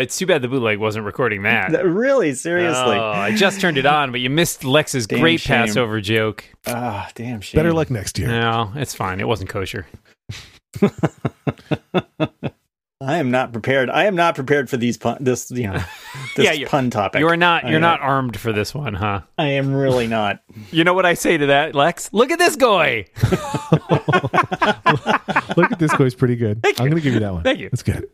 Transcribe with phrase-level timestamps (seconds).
[0.00, 1.72] it's too bad the bootleg wasn't recording that.
[1.72, 2.96] That- really, seriously.
[2.96, 5.66] Oh, I just turned it on, but you missed Lex's Damn great shame.
[5.66, 6.44] Passover joke.
[6.66, 7.58] Ah, damn shame.
[7.58, 8.28] Better luck next year.
[8.28, 9.20] No, it's fine.
[9.20, 9.86] It wasn't kosher.
[13.00, 13.90] I am not prepared.
[13.90, 15.16] I am not prepared for these pun.
[15.20, 15.82] This, you know,
[16.36, 17.18] this yeah, pun topic.
[17.18, 17.66] You are not.
[17.66, 19.22] You're I- not armed for this one, huh?
[19.38, 20.40] I am really not.
[20.70, 22.12] You know what I say to that, Lex?
[22.12, 23.06] Look at this guy.
[25.56, 26.60] Look at this guy's pretty good.
[26.64, 27.42] I'm going to give you that one.
[27.42, 27.70] Thank you.
[27.70, 28.08] That's good.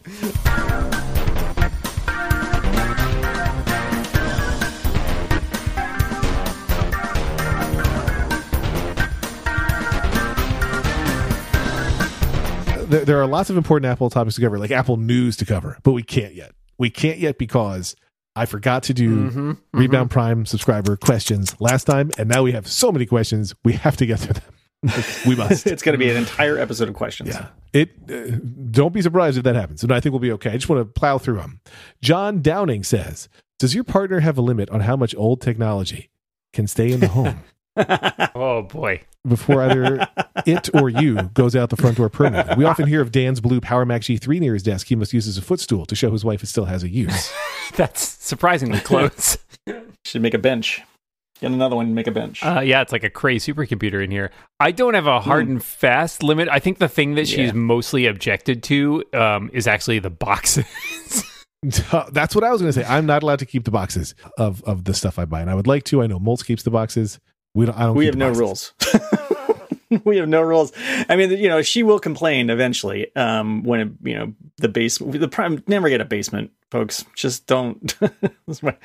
[12.88, 15.78] There, there are lots of important Apple topics to cover, like Apple news to cover,
[15.82, 16.52] but we can't yet.
[16.78, 17.94] We can't yet because
[18.36, 19.58] I forgot to do Mhm, mhm.
[19.72, 23.54] Rebound Prime subscriber questions last time, and now we have so many questions.
[23.64, 24.44] We have to get through them.
[25.26, 25.66] we must.
[25.66, 27.30] it's going to be an entire episode of questions.
[27.30, 27.46] Yeah.
[27.72, 27.90] It.
[28.08, 28.36] Uh,
[28.70, 30.50] don't be surprised if that happens, and I think we'll be okay.
[30.50, 31.60] I just want to plow through them.
[32.00, 36.10] John Downing says, "Does your partner have a limit on how much old technology
[36.52, 37.40] can stay in the home
[38.34, 39.02] Oh boy.
[39.26, 40.06] before either
[40.46, 43.60] it or you goes out the front door permanently?" We often hear of Dan's blue
[43.60, 44.86] Power Mac G3 near his desk.
[44.88, 47.32] He must use as a footstool to show his wife it still has a use.
[47.76, 49.38] That's surprisingly close.
[50.04, 50.82] Should make a bench.
[51.40, 51.94] Get another one.
[51.94, 52.44] Make a bench.
[52.44, 54.30] Uh, yeah, it's like a cray supercomputer in here.
[54.58, 56.48] I don't have a hard and fast limit.
[56.50, 57.52] I think the thing that she's Yeah.
[57.52, 60.64] mostly objected to um, is actually the boxes.
[61.62, 62.84] That's what I was going to say.
[62.84, 65.54] I'm not allowed to keep the boxes of of the stuff I buy, and I
[65.54, 66.02] would like to.
[66.02, 67.18] I know Moltz keeps the boxes.
[67.54, 67.76] We don't.
[67.76, 67.96] I don't.
[67.96, 68.40] we have no boxes.
[68.40, 68.72] rules.
[70.04, 70.72] we have no rules.
[71.08, 73.14] I mean, you know, she will complain eventually.
[73.16, 77.04] Um, when it, you know the basement, the prime never get a basement, folks.
[77.14, 77.94] Just don't.
[78.46, 78.76] That's my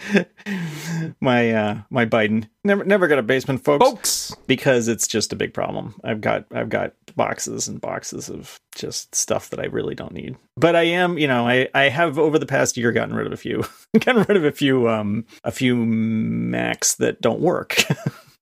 [1.20, 4.36] my uh my Biden never never got a basement, folks, Folks.
[4.48, 5.96] because it's just a big problem.
[6.04, 10.36] I've got I've got boxes and boxes of just stuff that I really don't need.
[10.56, 13.34] But I am, you know, I I have over the past year gotten rid of
[13.34, 13.64] a few,
[14.00, 17.84] gotten rid of a few um a few Macs that don't work.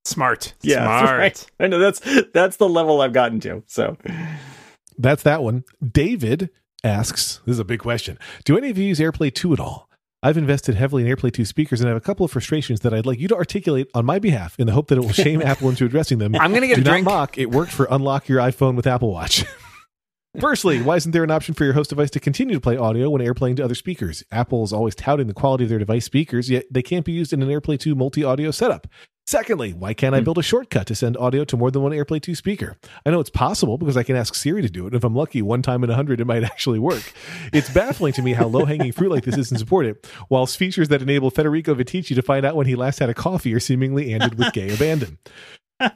[0.05, 0.53] Smart.
[0.61, 1.19] Yeah, Smart.
[1.19, 1.45] right.
[1.59, 1.99] I know that's
[2.33, 3.63] that's the level I've gotten to.
[3.67, 3.97] So
[4.97, 5.63] That's that one.
[5.87, 6.49] David
[6.83, 8.17] asks, this is a big question.
[8.45, 9.87] Do any of you use AirPlay 2 at all?
[10.23, 12.93] I've invested heavily in AirPlay 2 speakers and I have a couple of frustrations that
[12.93, 15.41] I'd like you to articulate on my behalf in the hope that it will shame
[15.41, 16.35] Apple into addressing them.
[16.35, 17.05] I'm gonna get Do a drink.
[17.05, 17.37] not mock.
[17.37, 19.43] It worked for unlock your iPhone with Apple Watch.
[20.39, 23.09] Firstly, why isn't there an option for your host device to continue to play audio
[23.09, 24.23] when airplaying to other speakers?
[24.31, 27.33] Apple is always touting the quality of their device speakers, yet they can't be used
[27.33, 28.87] in an AirPlay 2 multi audio setup.
[29.31, 30.25] Secondly, why can't I Hmm.
[30.25, 32.75] build a shortcut to send audio to more than one AirPlay 2 speaker?
[33.05, 34.87] I know it's possible because I can ask Siri to do it.
[34.87, 37.13] And if I'm lucky, one time in a hundred, it might actually work.
[37.53, 39.95] It's baffling to me how low hanging fruit like this isn't supported,
[40.29, 43.53] whilst features that enable Federico Viticci to find out when he last had a coffee
[43.53, 45.17] are seemingly ended with gay abandon.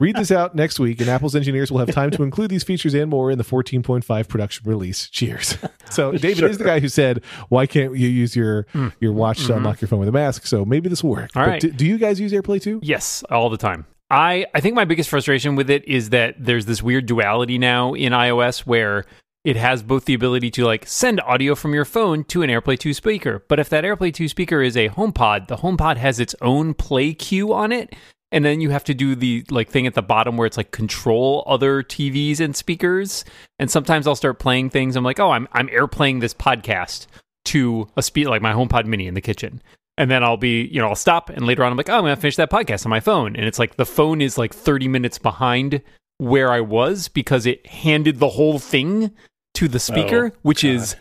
[0.00, 2.94] Read this out next week, and Apple's engineers will have time to include these features
[2.94, 5.08] and more in the 14.5 production release.
[5.10, 5.58] Cheers.
[5.88, 8.66] So David is the guy who said, "Why can't you use your
[8.98, 11.30] your watch to unlock your phone with a mask?" So maybe this will work.
[11.30, 11.38] Mm-hmm.
[11.38, 11.60] All but right.
[11.60, 12.80] do, do you guys use AirPlay too?
[12.82, 13.86] Yes, all the time.
[14.10, 17.94] I, I think my biggest frustration with it is that there's this weird duality now
[17.94, 19.04] in iOS where
[19.44, 22.78] it has both the ability to like send audio from your phone to an AirPlay
[22.78, 23.44] 2 speaker.
[23.48, 27.14] But if that AirPlay 2 speaker is a HomePod, the HomePod has its own play
[27.14, 27.94] queue on it.
[28.32, 30.72] And then you have to do the like thing at the bottom where it's like
[30.72, 33.24] control other TVs and speakers.
[33.58, 34.96] And sometimes I'll start playing things.
[34.96, 37.06] I'm like, oh, I'm I'm airplaying this podcast
[37.46, 39.62] to a speed like my HomePod Mini in the kitchen.
[39.98, 42.02] And then I'll be, you know, I'll stop and later on I'm like, oh, I'm
[42.02, 43.36] gonna finish that podcast on my phone.
[43.36, 45.80] And it's like the phone is like 30 minutes behind
[46.18, 49.12] where I was because it handed the whole thing
[49.54, 50.68] to the speaker, Oh, which God.
[50.70, 50.96] is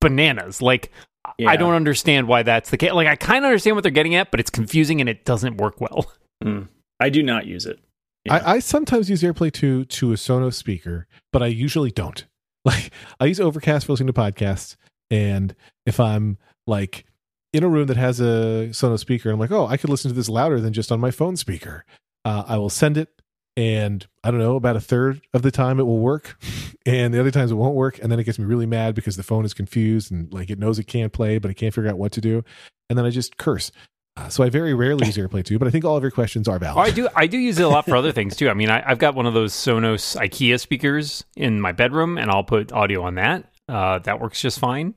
[0.00, 0.62] bananas.
[0.62, 0.92] Like
[1.38, 1.50] Yeah.
[1.50, 2.92] I don't understand why that's the case.
[2.92, 5.56] Like I kind of understand what they're getting at, but it's confusing and it doesn't
[5.56, 6.06] work well.
[6.44, 6.68] Mm.
[7.00, 7.78] I do not use it.
[8.24, 8.36] Yeah.
[8.36, 12.24] I, I sometimes use AirPlay 2 to a Sonos speaker, but I usually don't.
[12.64, 14.76] Like I use Overcast for listening to podcasts,
[15.10, 15.54] and
[15.86, 17.06] if I'm like
[17.54, 20.14] in a room that has a Sonos speaker, I'm like, oh, I could listen to
[20.14, 21.86] this louder than just on my phone speaker.
[22.26, 23.22] Uh, I will send it,
[23.56, 26.36] and I don't know, about a third of the time it will work,
[26.84, 29.16] and the other times it won't work, and then it gets me really mad because
[29.16, 31.88] the phone is confused and like it knows it can't play, but it can't figure
[31.88, 32.44] out what to do,
[32.90, 33.72] and then I just curse.
[34.18, 36.48] Uh, so I very rarely use AirPlay 2, but I think all of your questions
[36.48, 36.76] are valid.
[36.76, 37.08] Oh, I do.
[37.14, 38.48] I do use it a lot for other things too.
[38.48, 42.30] I mean, I, I've got one of those Sonos IKEA speakers in my bedroom, and
[42.30, 43.44] I'll put audio on that.
[43.68, 44.96] Uh, that works just fine.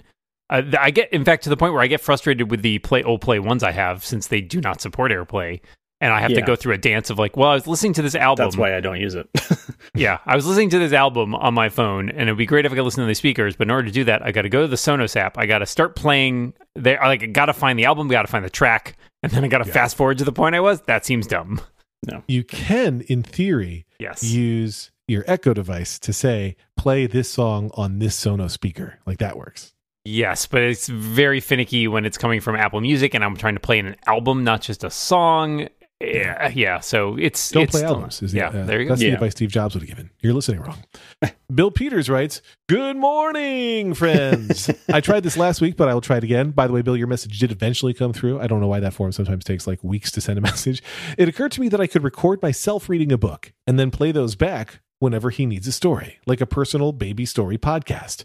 [0.49, 3.03] Uh, I get, in fact, to the point where I get frustrated with the Play
[3.03, 5.61] old Play ones I have since they do not support AirPlay,
[5.99, 8.01] and I have to go through a dance of like, well, I was listening to
[8.01, 8.45] this album.
[8.45, 9.29] That's why I don't use it.
[9.93, 12.71] Yeah, I was listening to this album on my phone, and it'd be great if
[12.71, 13.55] I could listen to the speakers.
[13.55, 15.37] But in order to do that, I got to go to the Sonos app.
[15.37, 16.53] I got to start playing.
[16.75, 18.07] There, I like, got to find the album.
[18.07, 19.73] Got to find the track, and then I got to Yeah.
[19.73, 20.81] fast forward to the point I was.
[20.81, 21.61] That seems dumb.
[22.09, 22.23] No.
[22.27, 24.23] You can, in theory, Yes.
[24.23, 28.99] use your Echo device to say, play this song on this Sonos speaker.
[29.05, 29.73] Like that works.
[30.03, 33.59] Yes, but it's very finicky when it's coming from Apple Music, and I'm trying to
[33.59, 35.67] play an album, not just a song.
[36.01, 36.79] Yeah, yeah.
[36.79, 38.21] So it's Don't it's play still- albums.
[38.21, 38.89] Is the, yeah, uh, there you go.
[38.93, 39.13] That's the Yeah.
[39.13, 40.09] advice Steve Jobs would have given.
[40.19, 40.83] You're listening wrong.
[41.53, 44.69] Bill Peters writes, Good morning, friends.
[44.91, 46.51] I tried this last week, but I will try it again.
[46.51, 48.39] By the way, Bill, your message did eventually come through.
[48.39, 50.81] I don't know why that form sometimes takes like weeks to send a message.
[51.17, 54.11] It occurred to me that I could record myself reading a book and then play
[54.11, 58.23] those back whenever he needs a story, like a personal baby story podcast.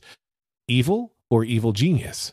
[0.69, 2.32] Evil or evil genius?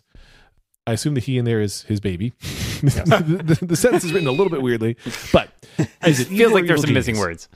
[0.85, 2.33] I assume the he in there is his baby.
[2.81, 4.97] the, the- the sentence is written a little bit weirdly,
[5.31, 5.49] but
[6.05, 7.47] is it It feels like there's some missing words.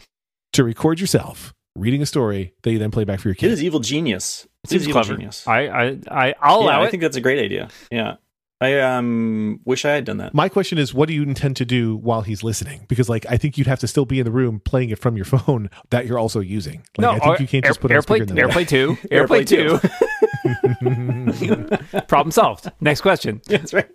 [0.53, 3.53] to record yourself reading a story that you then play back for your It kids?
[3.53, 4.47] is evil genius.
[4.63, 5.47] It Seems evil genius.
[5.47, 7.69] I, I, I, I'll yeah, allow I think that's a great idea.
[7.91, 8.15] Yeah.
[8.59, 10.33] I um wish I had done that.
[10.33, 12.85] My question is, what do you intend to do while he's listening?
[12.87, 15.15] Because, like, I think you'd have to still be in the room playing it from
[15.15, 16.77] your phone that you're also using.
[16.97, 18.49] Like, no, I think you can't Air- just put it on AirPlay, speaker and then-
[18.49, 19.47] AirPlay two, AirPlay AirPlay
[19.81, 20.26] two.
[22.07, 22.71] Problem solved.
[22.81, 23.41] Next question.
[23.47, 23.89] That's right.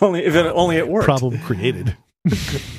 [0.00, 1.04] only if it only it worked.
[1.04, 1.96] Problem created.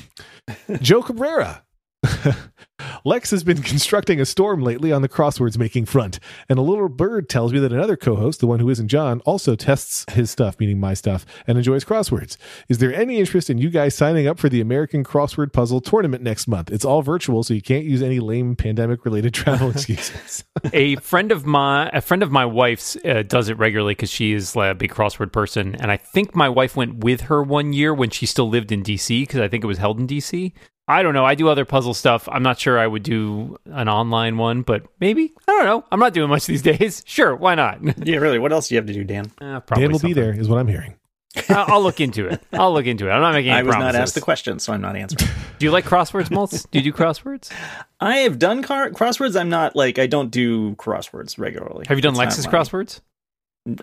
[0.81, 1.63] Joe Cabrera.
[3.06, 6.90] Lex has been constructing a storm lately on the crosswords making front, and a little
[6.90, 10.31] bird tells me that another co host, the one who isn't John, also tests his
[10.31, 12.38] stuff, meaning my stuff, and enjoys crosswords.
[12.68, 16.24] Is there any interest in you guys signing up for the American Crossword Puzzle Tournament
[16.24, 16.72] next month?
[16.72, 20.44] It's all virtual, so you can't use any lame pandemic related travel excuses.
[20.74, 24.34] a friend of my a friend of my wife's uh, does it regularly because she
[24.34, 27.94] is a big crossword person and i think my wife went with her one year
[27.94, 30.51] when she still lived in dc because i think it was held in dc
[30.89, 33.88] i don't know i do other puzzle stuff i'm not sure i would do an
[33.88, 37.56] online one but maybe i don't know i'm not doing much these days sure why
[37.56, 38.39] not Yeah, really.
[38.39, 39.31] What else do you have to do, Dan?
[39.39, 40.95] Uh, probably Dan will be there, is what I'm hearing.
[41.50, 43.75] I'll, I'll look into it i'll look into it i'm not making any I was
[43.75, 45.30] not asked the question, so I'm not answering.
[45.59, 46.65] do you like crosswords Moltz?
[46.71, 47.51] do you do crosswords
[48.00, 49.39] I have done car- crosswords.
[49.39, 51.86] I'm not like I don't do crosswords regularly.
[51.88, 53.01] have you done It's Lex's crosswords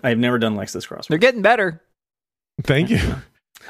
[0.03, 1.07] I've never done Lex's crosswords.
[1.07, 1.81] they're getting better
[2.63, 2.99] Thank you.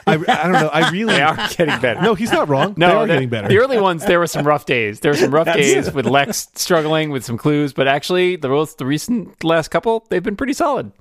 [0.05, 0.69] I, I don't know.
[0.71, 1.13] I really.
[1.13, 2.73] they are getting better No, he's not wrong.
[2.77, 3.47] No, they are getting better.
[3.47, 4.99] The early ones, there were some rough days.
[4.99, 8.77] There were some rough days with Lex struggling with some clues, but actually, the most
[8.77, 10.91] the recent last couple, they've been pretty solid.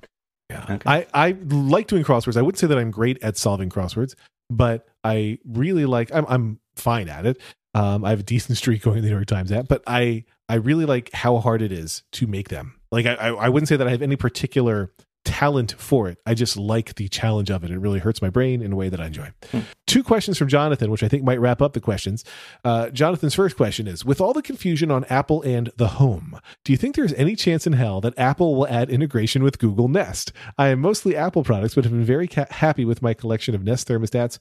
[0.49, 0.65] Yeah.
[0.69, 0.89] Okay.
[0.89, 2.37] I, I like doing crosswords.
[2.37, 4.15] I wouldn't say that I'm great at solving crosswords,
[4.49, 7.41] but I really like I'm I'm fine at it.
[7.73, 10.23] Um, I have a decent streak going in the New York Times app, but I
[10.49, 12.79] I really like how hard it is to make them.
[12.91, 14.91] Like I I, I wouldn't say that I have any particular
[15.27, 16.17] talent for it.
[16.25, 17.71] I just like the challenge of it.
[17.71, 19.29] It really hurts my brain in a way that I enjoy.
[19.51, 19.59] Hmm.
[19.85, 22.23] Two questions from Jonathan, which I think might wrap up the questions.
[22.63, 26.71] Uh, Jonathan's first question is With all the confusion on Apple and the home, do
[26.71, 30.31] you think there's any chance in hell that Apple will add integration with Google Nest?
[30.57, 33.63] I am mostly Apple products, but have been very ca- happy with my collection of
[33.63, 34.39] Nest thermostats,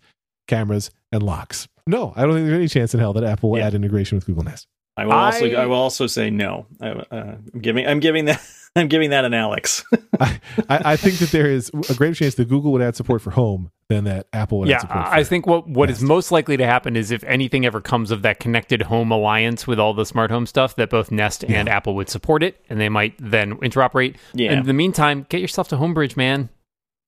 [0.49, 1.69] cameras, and locks.
[1.87, 3.67] No, I don't think there's any chance in hell that Apple will Yeah.
[3.67, 4.67] add integration with Google Nest.
[4.97, 6.67] I will also I- I will also say no.
[6.81, 7.05] I, uh,
[7.53, 8.41] I'm giving I'm giving that
[8.81, 9.85] I'm giving that an Alex.
[10.21, 10.39] I,
[10.69, 13.71] I think that there is a greater chance that Google would add support for home
[13.89, 16.09] than that Apple would yeah, add support for I think what what is Nest.
[16.09, 19.81] most likely to happen is if anything ever comes of that connected home alliance with
[19.81, 22.89] all the smart home stuff, that both Nest and Apple would support it, and they
[22.89, 24.17] might then interoperate.
[24.35, 24.51] Yeah.
[24.51, 26.51] And in the meantime, get yourself to Homebridge, man.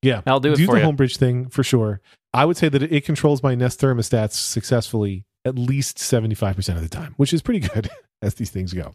[0.01, 0.87] Yeah, I'll do it do for the you.
[0.87, 2.01] homebridge thing for sure.
[2.33, 6.89] I would say that it controls my Nest thermostats successfully at least 75% of the
[6.89, 7.89] time, which is pretty good
[8.21, 8.93] as these things go.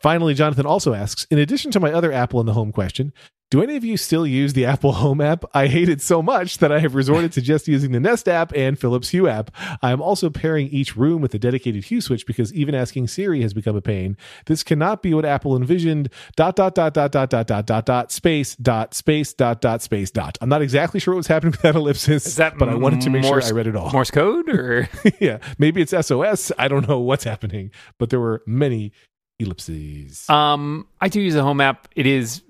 [0.00, 3.12] Finally, Jonathan also asks In addition to my other Apple in the home question,
[3.50, 5.44] do any of you still use the Apple Home app?
[5.52, 8.52] I hate it so much that I have resorted to just using the Nest app
[8.54, 9.50] and Philips Hue app.
[9.82, 13.42] I am also pairing each room with a dedicated Hue switch because even asking Siri
[13.42, 14.16] has become a pain.
[14.46, 16.10] This cannot be what Apple envisioned.
[16.36, 20.12] Dot dot dot dot dot dot dot dot dot space dot space dot dot space
[20.12, 20.38] dot.
[20.40, 23.00] I'm not exactly sure what was happening with that ellipsis, Is that but I wanted
[23.00, 23.90] to make Morse- sure I read it all.
[23.90, 24.88] Morse code, or
[25.18, 26.52] yeah, maybe it's SOS.
[26.56, 28.92] I don't know what's happening, but there were many
[29.40, 30.28] ellipses.
[30.28, 31.88] Um, I do use a home app.
[31.96, 32.42] It is,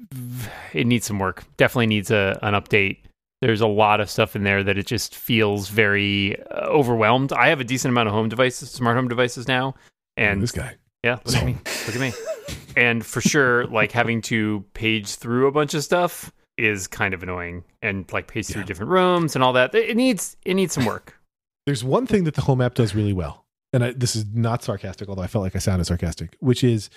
[0.72, 1.44] it needs some work.
[1.56, 2.98] Definitely needs a an update.
[3.40, 7.32] There's a lot of stuff in there that it just feels very uh, overwhelmed.
[7.32, 9.74] I have a decent amount of home devices, smart home devices now,
[10.16, 10.74] and this guy.
[11.02, 11.56] yeah, look at me,
[11.86, 12.12] look at me.
[12.76, 17.22] And for sure, like having to page through a bunch of stuff is kind of
[17.24, 18.66] annoying, and like page through Yeah.
[18.66, 19.74] different rooms and all that.
[19.74, 21.18] It needs it needs some work.
[21.66, 24.62] There's one thing that the home app does really well, and I, this is not
[24.62, 26.90] sarcastic, although I felt like I sounded sarcastic, which is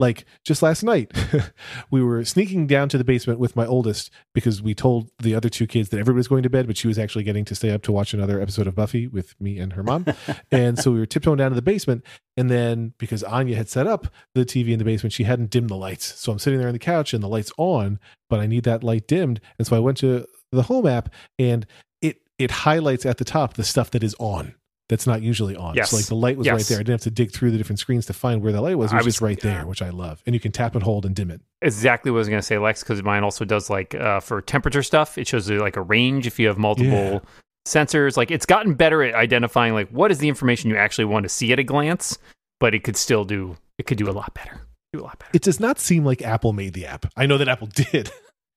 [0.00, 1.12] like just last night,
[1.90, 5.48] we were sneaking down to the basement with my oldest because we told the other
[5.48, 7.70] two kids that everybody was going to bed, but she was actually getting to stay
[7.70, 10.06] up to watch another episode of Buffy with me and her mom.
[10.52, 12.04] and so we were tiptoeing down to the basement.
[12.36, 15.70] And then because Anya had set up the TV in the basement, she hadn't dimmed
[15.70, 16.20] the lights.
[16.20, 17.98] So I'm sitting there on the couch and the light's on,
[18.30, 19.40] but I need that light dimmed.
[19.58, 21.66] And so I went to the home app and
[22.00, 24.54] it it highlights at the top the stuff that is on.
[24.88, 25.74] That's not usually on.
[25.74, 25.90] Yes.
[25.90, 26.54] So like the light was Yes.
[26.54, 26.76] right there.
[26.78, 28.90] I didn't have to dig through the different screens to find where the light was.
[28.92, 30.22] It was, was- just right there, which I love.
[30.26, 31.40] And you can tap and hold and dim it.
[31.62, 34.40] exactly what I was going to say, Lex, because mine also does like uh, for
[34.40, 35.18] temperature stuff.
[35.18, 37.18] It shows you like a range if you have multiple Yeah.
[37.66, 38.16] sensors.
[38.16, 41.28] Like it's gotten better at identifying like what is the information you actually want to
[41.28, 42.16] see at a glance,
[42.60, 44.60] but it could still do it could do a lot better.
[44.94, 45.30] Do a lot better.
[45.34, 47.06] It does not seem like Apple made the app.
[47.16, 48.10] I know that Apple did.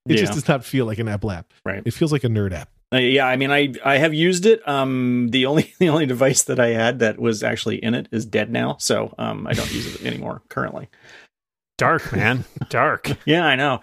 [0.07, 1.53] It just does not feel like an Apple app.
[1.65, 1.83] Right.
[1.85, 2.69] It feels like a nerd app.
[2.93, 4.67] Uh, yeah, I mean, I I have used it.
[4.67, 8.25] Um, the only the only device that I had that was actually in it is
[8.25, 10.89] dead now, so um, I don't use it anymore currently.
[11.77, 12.45] Dark, man.
[12.69, 13.11] Dark.
[13.25, 13.81] Yeah, I know.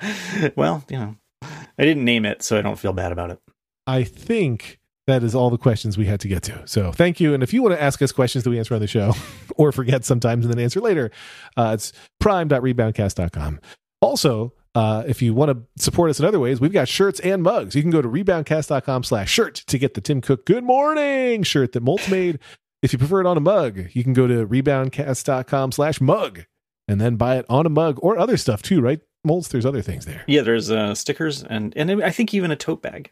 [0.54, 3.40] Well, you know, I didn't name it, so I don't feel bad about it.
[3.86, 6.62] I think that is all the questions we had to get to.
[6.66, 7.34] So thank you.
[7.34, 9.14] And if you want to ask us questions that we answer on the show
[9.56, 11.10] or forget sometimes and then answer later,
[11.56, 13.58] uh, it's prime.reboundcast.com.
[14.00, 17.42] Also, uh, if you want to support us in other ways, we've got shirts and
[17.42, 17.74] mugs.
[17.74, 21.72] You can go to reboundcast.com slash shirt to get the Tim Cook Good Morning shirt
[21.72, 22.38] that Moltz made.
[22.80, 26.44] If you prefer it on a mug, you can go to reboundcast.com slash mug
[26.86, 29.00] and then buy it on a mug or other stuff too, right?
[29.26, 30.22] Moltz, there's other things there.
[30.28, 33.10] Yeah, there's uh, stickers and and I think even a tote bag.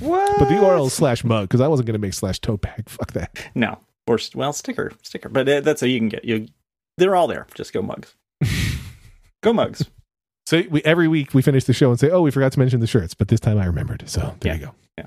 [0.00, 0.30] what?
[0.38, 2.88] But the URL slash mug because I wasn't going to make slash tote bag.
[2.88, 3.38] Fuck that.
[3.54, 5.28] No, or well, sticker, sticker.
[5.28, 6.46] But uh, that's how you can get you.
[6.96, 7.46] They're all there.
[7.54, 8.14] Just go mugs.
[9.42, 9.84] go mugs.
[10.50, 12.80] So we every week we finish the show and say, "Oh, we forgot to mention
[12.80, 14.02] the shirts," but this time I remembered.
[14.06, 14.58] So there Yeah.
[14.58, 14.74] you go.
[14.98, 15.04] Yeah.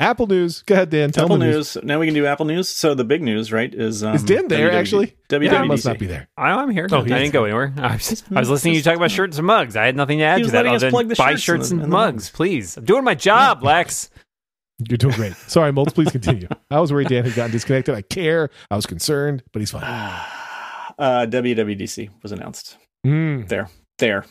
[0.00, 0.62] Apple News.
[0.62, 1.10] Go ahead, Dan.
[1.10, 1.76] Tell Apple them the News.
[1.82, 2.66] Now we can do Apple News.
[2.66, 5.16] So the big news, right, is um, Is Dan there WWD actually?
[5.28, 5.50] WWDC.
[5.50, 6.28] Dan must not be there.
[6.34, 6.88] I, I'm here.
[6.90, 7.74] Oh, I he didn't go anywhere.
[7.76, 9.76] I was, He's- I was listening to you he's- talk about shirts and mugs.
[9.76, 11.14] I had nothing to add He to was that letting other us than plug the
[11.16, 12.78] buy shirts shirts and and, the- and the mugs, please.
[12.78, 14.08] I'm doing my job, Lex.
[14.88, 15.34] You're doing great.
[15.46, 15.94] Sorry, Moltz.
[15.94, 16.48] Please continue.
[16.70, 17.94] I was worried Dan had gotten disconnected.
[17.94, 18.48] I care.
[18.70, 19.82] I was concerned, but he's fine.
[20.98, 22.78] uh, WWDC was announced.
[23.06, 23.48] Mm.
[23.48, 23.68] There,
[23.98, 24.24] there.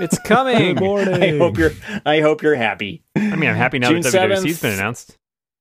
[0.00, 0.74] It's coming.
[0.80, 1.22] Morning.
[1.22, 1.72] I hope you're.
[2.04, 3.02] I hope you're happy.
[3.16, 4.62] I mean, I'm happy now June that WWDC's 7th.
[4.62, 5.16] been announced.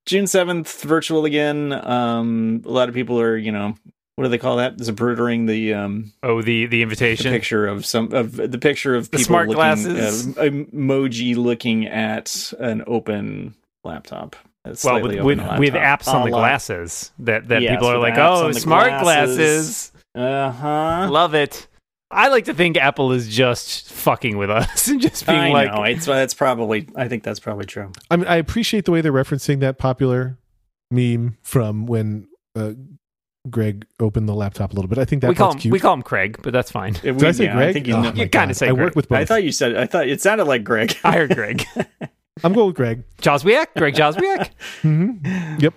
[0.08, 1.72] June seventh, virtual again.
[1.74, 3.76] Um, a lot of people are, you know,
[4.16, 4.78] what do they call that?
[4.78, 7.32] Zaprudering the um Oh, the the the invitation.
[7.32, 10.38] picture of some of the picture of The people smart looking, glasses.
[10.38, 14.36] uh, emoji looking at an open laptop.
[14.66, 16.40] Well, slightly with open with, with apps on A the lot.
[16.40, 19.38] glasses that that Yes, people are like, oh, smart glasses.
[19.38, 19.92] glasses.
[20.16, 21.08] Uh huh.
[21.12, 21.68] Love it.
[22.12, 25.74] I like to think Apple is just fucking with us and just being I like,
[25.74, 25.84] know.
[25.84, 26.88] It's that's probably.
[26.96, 27.92] I think that's probably true.
[28.10, 30.38] I mean, I appreciate the way they're referencing that popular
[30.92, 32.74] meme from when uh,
[33.50, 34.98] Greg opened the laptop a little bit.
[34.98, 35.72] I think that we call part's him cute.
[35.72, 36.96] we call him Craig, but that's fine.
[37.04, 37.74] It- Did I say yeah, Greg?
[37.74, 38.86] think you Oh know- You kinda say I Greg.
[38.86, 39.18] work with both.
[39.20, 39.76] I thought you said.
[39.78, 40.96] I thought it sounded like Greg.
[41.04, 41.66] I heard Greg.
[42.44, 43.04] I'm going with Greg.
[43.22, 43.68] Joswiak?
[43.78, 44.50] Greg Joswiak?
[44.82, 45.74] hmm Yep,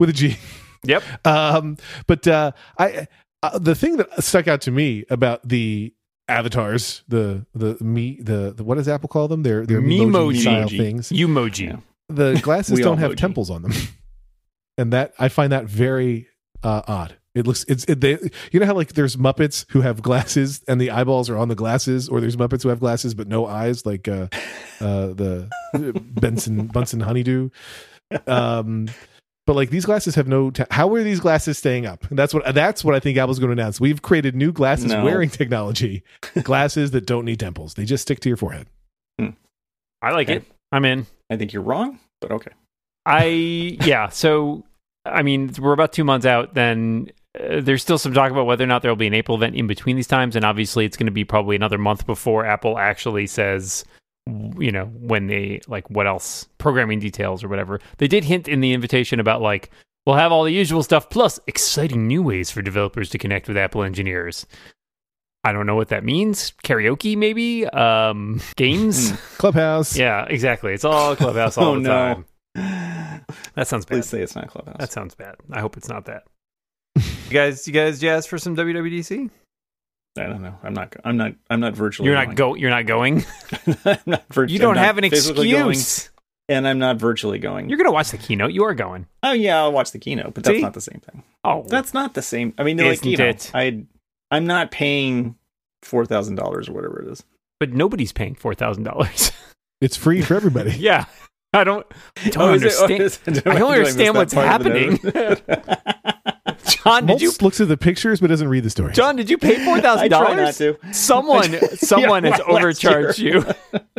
[0.00, 0.36] with a G.
[0.84, 1.02] Yep.
[1.26, 1.76] Um,
[2.06, 3.08] but uh, I
[3.42, 5.92] uh, the thing that stuck out to me about the
[6.28, 9.42] avatars, the the me the, the what does Apple call them?
[9.42, 10.40] They're they're Memoji.
[10.40, 11.08] style things.
[11.10, 11.68] Umoji.
[11.68, 11.76] Yeah.
[12.08, 13.16] The glasses don't have moji.
[13.16, 13.72] temples on them,
[14.76, 16.28] and that I find that very
[16.62, 17.16] uh, odd.
[17.34, 18.18] It looks it's it, they
[18.50, 21.54] you know how like there's Muppets who have glasses and the eyeballs are on the
[21.54, 24.28] glasses, or there's Muppets who have glasses but no eyes, like uh,
[24.80, 25.48] uh, the
[26.02, 27.50] Benson Bunsen Honeydew.
[28.26, 28.88] Um,
[29.48, 30.50] but like these glasses have no.
[30.50, 32.04] Te- how are these glasses staying up?
[32.10, 33.80] And that's what that's what I think Apple's going to announce.
[33.80, 35.02] We've created new glasses No.
[35.02, 36.02] wearing technology,
[36.42, 37.72] glasses that don't need temples.
[37.72, 38.66] They just stick to your forehead.
[40.00, 40.36] I like Okay.
[40.36, 40.44] it.
[40.70, 41.06] I'm in.
[41.30, 42.50] I think you're wrong, but okay.
[43.06, 43.24] I
[43.80, 44.10] yeah.
[44.10, 44.64] So
[45.06, 46.52] I mean, we're about two months out.
[46.54, 49.36] Then uh, there's still some talk about whether or not there will be an April
[49.38, 52.44] event in between these times, and obviously it's going to be probably another month before
[52.44, 53.84] Apple actually says,
[54.58, 57.80] you know, when they like what else programming details or whatever.
[57.98, 59.70] They did hint in the invitation about like
[60.06, 63.56] we'll have all the usual stuff plus exciting new ways for developers to connect with
[63.56, 64.46] Apple engineers.
[65.44, 66.52] I don't know what that means.
[66.64, 67.66] Karaoke, maybe.
[67.68, 69.12] Um, games.
[69.38, 69.96] Clubhouse.
[69.96, 70.72] yeah, exactly.
[70.74, 71.88] It's all Clubhouse all Oh, the no.
[71.88, 73.24] time.
[73.54, 73.94] That sounds bad.
[73.96, 74.76] Please say it's not Clubhouse.
[74.78, 75.36] That sounds bad.
[75.52, 76.24] I hope it's not that.
[76.96, 79.30] you guys, you guys, jazz for some WWDC?
[80.18, 80.54] I don't know.
[80.62, 80.94] I'm not.
[81.04, 81.32] I'm not.
[81.50, 82.08] I'm not virtually.
[82.08, 82.54] You're not go.
[82.54, 83.24] You're not going.
[83.84, 84.52] I'm not virtually.
[84.54, 86.10] You don't have an physically going, excuse.
[86.48, 87.68] and I'm not virtually going.
[87.68, 88.52] You're gonna watch the keynote.
[88.52, 89.06] You are going.
[89.22, 90.62] oh yeah, I'll watch the keynote, but that's See?
[90.62, 91.22] not the same thing.
[91.44, 92.52] Oh, That's not the same.
[92.58, 93.50] I mean, like Isn't you know, it?
[93.54, 93.84] I
[94.30, 95.36] I'm not paying
[95.82, 97.24] four thousand dollars or whatever it is.
[97.60, 99.32] but nobody's paying four thousand dollars.
[99.80, 100.72] It's free for everybody.
[100.72, 101.04] yeah,
[101.52, 101.86] I don't.
[102.24, 103.00] I don't Oh, is it- understand.
[103.00, 105.70] oh, is it- I don't do understand miss what's that part of the
[106.44, 106.57] note?
[106.68, 107.30] John, did you?
[107.30, 108.92] Moltz looks at the pictures but doesn't read the story.
[108.92, 110.58] John, did you pay four thousand I try not dollars?
[110.58, 110.76] to.
[110.92, 113.44] Someone, someone Yeah, has last overcharged you.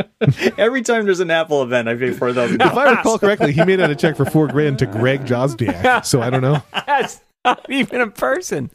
[0.58, 2.62] Every time there's an Apple event, I pay four thousand.
[2.62, 6.06] if I recall correctly, he made out a check for four grand to Greg Joswiak.
[6.06, 6.62] So I don't know.
[6.74, 8.70] That's not even a person.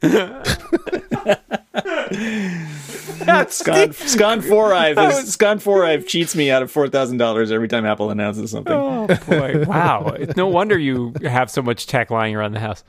[3.49, 7.51] Scon Scon four Ive is, Scon four Ive cheats me out of four thousand dollars
[7.53, 8.73] every time Apple announces something.
[8.73, 9.65] Oh boy!
[9.67, 10.15] Wow!
[10.19, 12.85] It's no wonder you have so much tech lying around the house.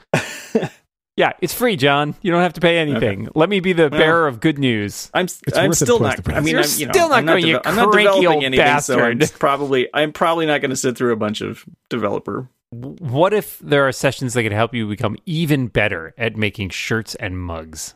[1.17, 2.13] Yeah, it's free, John.
[2.22, 3.29] You don't have to pay anything.
[3.36, 5.10] Let me be the bearer of good news.
[5.13, 6.27] I'm I'm still not.
[6.27, 8.27] I mean, You're I'm, you know, still not I'm going, you I'm not cranky developing
[8.27, 9.39] old anything, so I'm bastard.
[9.39, 12.50] probably I'm probably not going to sit through a bunch of developer.
[12.72, 17.15] What if there are sessions that could help you become even better at making shirts
[17.15, 17.93] and mugs?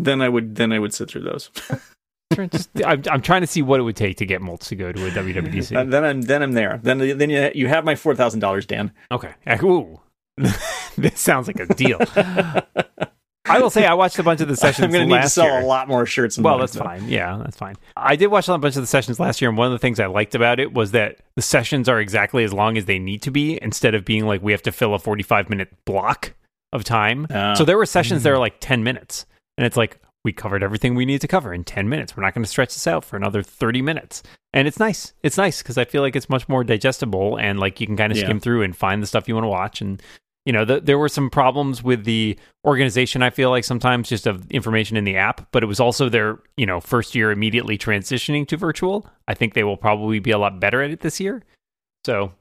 [0.00, 1.50] Then I would then I would sit through those.
[2.50, 4.90] Just- I'm, I'm trying to see what it would take to get Moltz to go
[4.90, 5.76] to a WWDC.
[5.76, 6.80] Uh, then I'm then I'm there.
[6.82, 8.92] Then then you you have my four thousand dollars, Dan.
[9.12, 9.32] Okay.
[9.62, 10.00] Ooh.
[11.02, 11.98] this sounds like a deal.
[13.48, 15.28] I will say I watched a bunch of the sessions I'm going to need to
[15.28, 15.60] sell year.
[15.60, 16.36] a lot more shirts.
[16.36, 16.82] And Well, that's though.
[16.82, 17.08] fine.
[17.08, 17.76] Yeah, that's fine.
[17.96, 20.00] I did watch a bunch of the sessions last year, and one of the things
[20.00, 23.22] I liked about it was that the sessions are exactly as long as they need
[23.22, 26.34] to be instead of being like we have to fill a 45 minute block
[26.72, 27.26] of time.
[27.30, 29.26] Uh, so there were sessions that are like 10 minutes,
[29.56, 32.16] and it's like we covered everything we need to cover in 10 minutes.
[32.16, 34.24] We're not going to stretch this out for another 30 minutes.
[34.52, 35.12] And it's nice.
[35.22, 38.10] It's nice because I feel like it's much more digestible and like you can kind
[38.10, 38.24] of Yeah.
[38.24, 39.80] skim through and find the stuff you want to watch.
[39.80, 40.02] And,
[40.46, 44.26] you know, the, there were some problems with the organization, I feel like sometimes just
[44.26, 47.76] of information in the app, but it was also their, you know, first year immediately
[47.76, 49.06] transitioning to virtual.
[49.28, 51.42] I think they will probably be a lot better at it this year.
[52.06, 52.32] So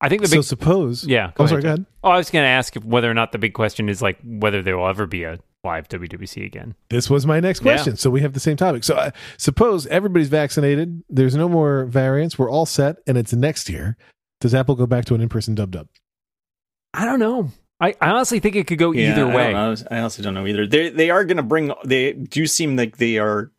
[0.00, 0.44] I think the so big.
[0.44, 1.04] suppose.
[1.06, 1.32] yeah.
[1.38, 1.62] Oh, sorry.
[1.62, 1.86] Go ahead.
[2.04, 4.18] Oh, I was going to ask if whether or not the big question is like
[4.22, 6.74] whether there will ever be a live WWC again.
[6.90, 7.72] This was my next Yeah.
[7.74, 7.96] question.
[7.96, 8.84] So we have the same topic.
[8.84, 11.02] So uh, suppose everybody's vaccinated.
[11.08, 12.38] There's no more variants.
[12.38, 13.96] We're all set, and it's next year.
[14.40, 15.86] Does Apple go back to an in-person dub dub?
[16.94, 17.50] I don't know.
[17.80, 19.52] I, I honestly think it could go Yeah, either way.
[19.52, 19.82] don't.
[19.90, 20.66] I also don't know either.
[20.66, 21.72] They they are going to bring.
[21.84, 23.50] They do seem like they are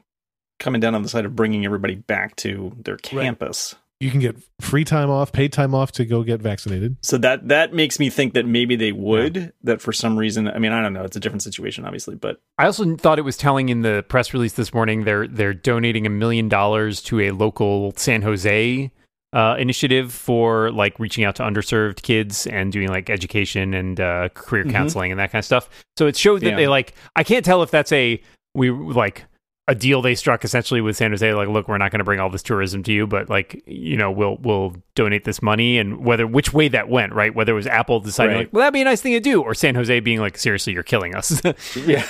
[0.60, 3.75] coming down on the side of bringing everybody back to their campus.
[4.00, 6.98] You can get free time off, paid time off to go get vaccinated.
[7.02, 9.54] So that that makes me think that maybe they would.
[9.63, 11.04] That for some reason, I mean, I don't know.
[11.04, 14.34] It's a different situation, obviously, but I also thought it was telling in the press
[14.34, 18.92] release this morning they're they're donating a million dollars to a local San Jose
[19.34, 24.30] uh, initiative for like reaching out to underserved kids and doing like education and uh,
[24.36, 24.72] career Mhm.
[24.72, 25.70] counseling and that kind of stuff.
[25.98, 26.56] So it showed that Yeah.
[26.56, 28.22] they like I can't tell if that's a
[28.54, 29.25] we like
[29.68, 32.20] a deal they struck essentially with San Jose like look we're not going to bring
[32.20, 36.04] all this tourism to you but like you know we'll we'll donate this money and
[36.06, 38.40] whether which way that went right whether it was Apple deciding Right.
[38.42, 40.74] like well that'd be a nice thing to do or San Jose being like seriously
[40.74, 41.41] you're killing us
[41.78, 42.06] yeah,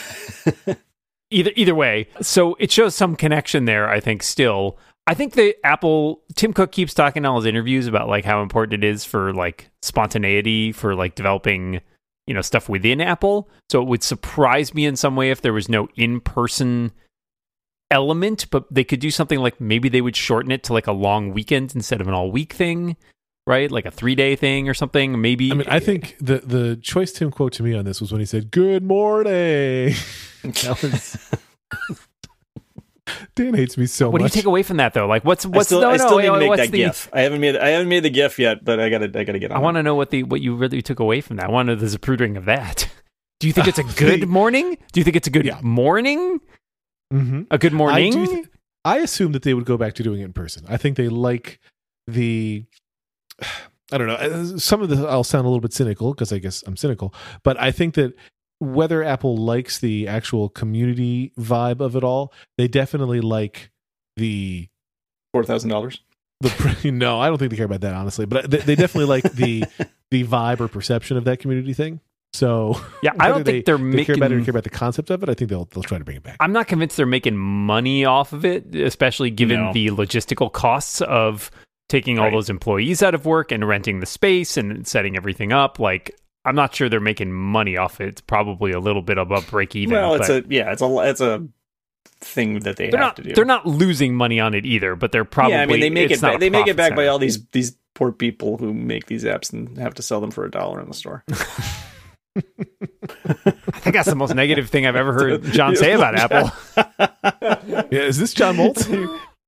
[1.30, 5.56] either either way so it shows some connection there i think still i think the
[5.66, 9.04] apple tim cook keeps talking in all his interviews about like how important it is
[9.06, 11.82] for like spontaneity for like developing
[12.26, 13.50] you know stuff within apple.
[13.70, 16.92] So it would surprise me in some way if there was no in-person
[17.92, 20.94] element but they could do something like maybe they would shorten it to like a
[20.94, 22.96] long weekend instead of an all week thing
[23.46, 23.70] right?
[23.72, 25.52] Like a three day thing or something maybe.
[25.52, 28.20] I mean, I think the the choice Tim quote to me on this was when
[28.20, 29.96] he said, "Good morning."
[30.44, 31.32] That was-
[33.36, 35.50] Dan hates me so what do you take away from that though like what's I
[35.50, 37.10] what's still, no, I no, still need to make that the, gif.
[37.12, 39.52] I haven't made I haven't made the gif yet, but I gotta I gotta get
[39.52, 39.58] on.
[39.58, 41.48] I want to know what the what you really took away from that.
[41.48, 42.90] I want to know the zaprudering of that.
[43.42, 44.78] Do you think it's a good morning?
[44.94, 45.60] Do you think it's a good Yeah.
[45.62, 46.40] morning?
[47.14, 47.48] Mhm.
[47.52, 48.14] A good morning?
[48.14, 48.26] I do.
[48.26, 48.48] Th-
[48.86, 50.64] I assume that they would go back to doing it in person.
[50.70, 51.60] I think they like
[52.08, 52.64] the.
[53.92, 54.16] I don't know.
[54.16, 57.14] uh, Some of this I'll sound a little bit cynical because I guess I'm cynical,
[57.44, 58.14] but I think that
[58.64, 63.70] whether Apple likes the actual community vibe of it all, they definitely like
[64.18, 64.68] the
[65.34, 66.00] four thousand dollars.
[66.42, 67.20] the no.
[67.20, 69.64] I don't think they care about that honestly, but they, they definitely like the
[70.12, 72.00] the vibe or perception of that community thing.
[72.34, 74.06] So yeah, I don't think they, they're they making.
[74.06, 75.30] care about it or care about the concept of it.
[75.30, 76.38] I think they'll they'll try to bring it back.
[76.40, 79.74] I'm not convinced they're making money off of it, especially given No.
[79.74, 81.52] the logistical costs of
[81.90, 82.34] taking all Right.
[82.34, 85.78] those employees out of work and renting the space and setting everything up.
[85.80, 86.16] Like,
[86.46, 88.08] I'm not sure they're making money off it.
[88.10, 89.94] It's probably a little bit above break even.
[89.94, 91.48] well, it's but a yeah, it's a it's a
[92.20, 93.34] thing that they they're have not to do.
[93.34, 96.12] they're not losing money on it either, but they're probably yeah, I mean they make
[96.12, 98.74] it not back, they make it profit back by all these these poor people who
[98.74, 101.24] make these apps and have to sell them for a dollar in the store.
[102.36, 106.52] I think that's the most negative thing I've ever heard John say about Apple.
[107.92, 108.88] Yeah, is this John Moltz?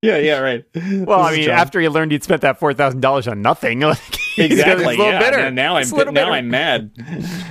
[0.01, 0.63] yeah, yeah, right.
[0.75, 3.41] Well, I This is mean, after he learned he'd spent that four thousand dollars on
[3.41, 5.19] nothing, like he's exactly, a little yeah.
[5.19, 5.37] bitter.
[5.51, 6.31] Now, now I'm a little now bitter.
[6.33, 6.91] I'm mad.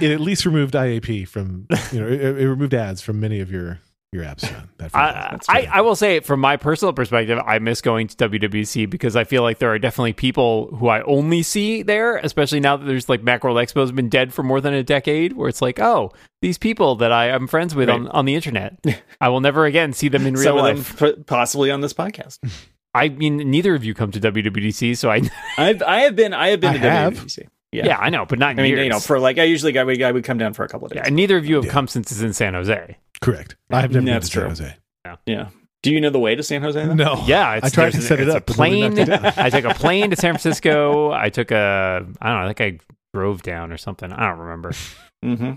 [0.01, 3.51] it at least removed IAP from you know it, it removed ads from many of
[3.51, 3.81] your
[4.12, 4.42] your apps.
[4.79, 5.68] That I, that's I.
[5.73, 9.42] I will say, from my personal perspective, I miss going to WWC because I feel
[9.42, 13.23] like there are definitely people who I only see there, especially now that there's like
[13.23, 16.59] Macworld Expo has been dead for more than a decade, where it's like, oh, these
[16.59, 18.14] people that I am friends with on, Right.
[18.14, 18.79] on the internet,
[19.20, 20.97] I will never again see them in real Some of life.
[20.97, 22.38] them p- possibly on this podcast.
[22.95, 25.23] I mean, neither of you come to WWDC, so I,
[25.59, 27.15] I've I have been I have been I to have.
[27.15, 27.49] WWDC.
[27.73, 27.87] yeah.
[27.87, 27.99] Yeah.
[27.99, 28.85] I know, but not in I mean, years.
[28.85, 30.87] you know, for like I usually I would I would come down for a couple
[30.87, 30.99] of days.
[31.03, 31.73] yeah, and neither of you have Yeah.
[31.73, 32.97] come since it's in San Jose.
[33.21, 33.57] correct.
[33.71, 34.49] I have never been That's to San true.
[34.49, 34.77] Jose.
[35.27, 35.49] Yeah.
[35.83, 36.83] Do you know the way to San Jose?
[36.87, 36.97] Then?
[36.97, 37.23] No.
[37.27, 38.49] Yeah, I tried to there's- set it it's up.
[38.49, 38.95] A plane.
[38.95, 39.25] knocked it down.
[39.37, 41.11] I took a plane to San Francisco.
[41.13, 42.07] I took a.
[42.23, 42.49] I don't know.
[42.49, 44.11] I think I drove down or something.
[44.13, 44.71] I don't remember.
[45.25, 45.53] Mm-hmm.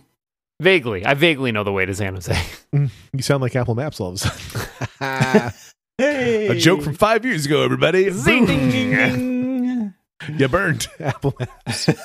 [0.59, 2.35] Vaguely, I vaguely know the way to San Jose.
[2.73, 5.53] You sound like Apple Maps all of a sudden.
[5.99, 8.11] Hey, a joke from five years ago, everybody.
[8.11, 8.45] Zing.
[8.45, 9.93] Ding, ding, ding.
[10.37, 11.89] You burned Apple Maps.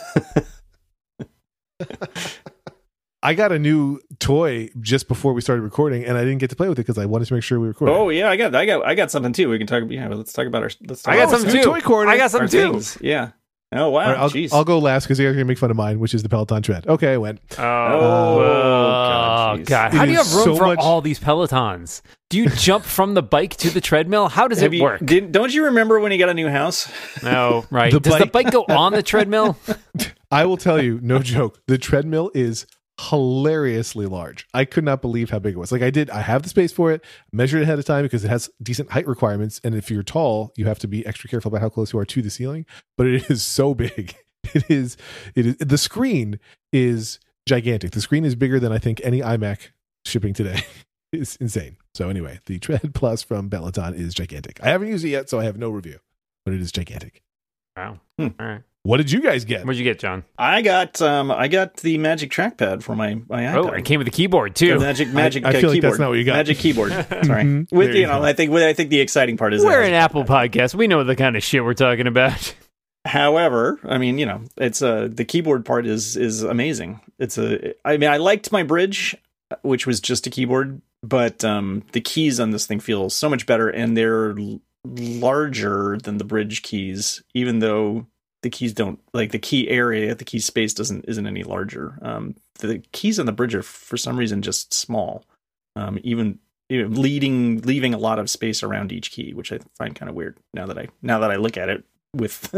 [3.23, 6.57] I got a new toy just before we started recording, and I didn't get to
[6.57, 7.95] play with it because I wanted to make sure we recorded.
[7.95, 9.49] Oh yeah, I got, I got, I got something too.
[9.49, 9.83] We can talk.
[9.83, 10.71] About yeah, let's talk about our.
[10.87, 11.65] Let's talk I got about something too.
[11.65, 12.11] toy corner.
[12.11, 12.73] I got our something too.
[12.73, 12.99] things.
[13.01, 13.31] Yeah.
[13.75, 14.01] Oh wow.
[14.03, 14.53] All right, I'll, Jeez.
[14.53, 16.63] I'll go last because you're going to make fun of mine, which is the Peloton
[16.63, 16.87] tread.
[16.87, 17.41] Okay, I went.
[17.59, 19.67] Oh, oh God, oh, jeez.
[19.67, 19.95] God.
[19.95, 22.03] It How do you have room so for much- all these Pelotons?
[22.29, 24.29] Do you jump from the bike to the treadmill?
[24.29, 25.05] How does Have it you, work?
[25.05, 26.91] Did, don't you remember when you got a new house?
[27.23, 27.93] no, right.
[27.93, 29.59] The does the bike- bike go on the treadmill?
[30.31, 31.61] I will tell you, no joke.
[31.67, 32.67] The treadmill is
[33.01, 34.47] hilariously large.
[34.55, 35.73] I could not believe how big it was.
[35.73, 38.29] Like I did, I have the space for it, measured ahead of time because it
[38.29, 39.61] has decent height requirements.
[39.65, 42.05] And if you're tall, you have to be extra careful about how close you are
[42.05, 42.67] to the ceiling.
[42.97, 44.15] But it is so big.
[44.55, 44.97] It is,
[45.37, 46.41] it is, the screen
[46.73, 47.93] is gigantic.
[47.93, 49.69] The screen is bigger than I think any iMac
[50.05, 50.65] shipping today.
[51.13, 51.77] It's insane.
[51.95, 54.59] So anyway, the Tread Plus from Peloton is gigantic.
[54.63, 55.99] I haven't used it yet, so I have no review,
[56.45, 57.23] but it is gigantic.
[57.77, 58.01] Wow.
[58.19, 58.29] Hmm.
[58.41, 58.63] All right.
[58.85, 59.61] What did you guys get?
[59.65, 60.25] What'd you get, John?
[60.37, 63.55] I got, um, I got the Magic Trackpad for my my iPad.
[63.55, 64.79] Oh, it came with a keyboard The too.
[64.81, 65.45] magic, magic.
[65.45, 65.93] I uh, feel like keyboard.
[65.93, 66.33] that's not what you got.
[66.35, 66.91] Magic keyboard.
[67.25, 67.45] Sorry.
[67.45, 67.73] Mhm.
[67.73, 68.25] With There you you know, go.
[68.25, 68.51] I think.
[68.51, 69.65] With, I think the exciting part is.
[69.65, 70.75] We're an Apple podcast.
[70.75, 72.55] We know the kind of shit we're talking about.
[73.05, 77.01] However, I mean, you know, it's uh the keyboard part is is amazing.
[77.21, 79.17] It's a I mean, I liked my bridge,
[79.63, 83.47] which was just a keyboard, but um the keys on this thing feel so much
[83.47, 84.35] better and they're
[84.85, 88.07] larger than the bridge keys even though
[88.43, 91.99] the keys don't like the key area, the key space doesn't isn't any larger.
[92.03, 95.25] Um the keys on the bridge are for some reason just small.
[95.77, 99.59] Um even you know, leading leaving a lot of space around each key, which I
[99.77, 102.53] find kind of weird now that I now that I look at it with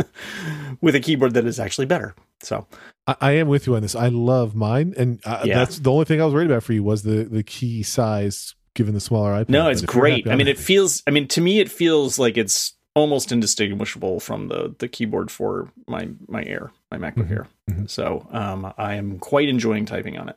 [0.81, 2.15] with a keyboard that is actually better.
[2.43, 2.67] So
[3.07, 3.95] I, I am with you on this.
[3.95, 5.59] I love mine, and uh, Yeah.
[5.59, 8.55] that's the only thing I was worried about for you was the the key size
[8.75, 9.49] given the smaller iPad.
[9.49, 10.25] no, it's great.
[10.27, 10.65] happy, I mean, it happy.
[10.65, 11.03] feels.
[11.07, 15.71] I mean, to me, it feels like it's almost indistinguishable from the the keyboard for
[15.89, 17.49] my my Air, my MacBook Mhm, Air.
[17.71, 17.91] mhm.
[17.91, 20.37] So um, I am quite enjoying typing on it,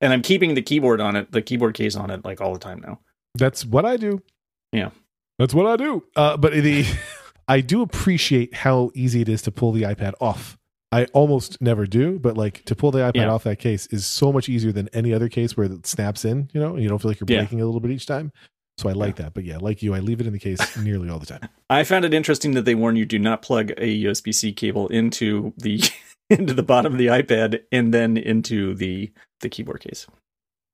[0.00, 2.58] and I'm keeping the keyboard on it, the keyboard case on it, like all the
[2.58, 3.00] time now.
[3.36, 4.22] that's what I do.
[4.72, 4.90] Yeah.
[5.38, 6.04] that's what I do.
[6.16, 6.84] Uh, but the
[7.48, 10.56] I do appreciate how easy it is to pull the iPad off.
[10.92, 13.30] I almost never do, but like to pull the iPad Yeah.
[13.32, 16.48] off that case is so much easier than any other case where it snaps in.
[16.54, 17.40] You know, and you don't feel like you're Yeah.
[17.40, 18.30] breaking a little bit each time.
[18.78, 19.34] So I like that.
[19.34, 21.48] But yeah, like you, I leave it in the case nearly all the time.
[21.70, 24.88] I found it interesting that they warn you do not plug a USB C cable
[24.88, 25.80] into the
[26.30, 30.06] into the bottom of the iPad and then into the the keyboard case.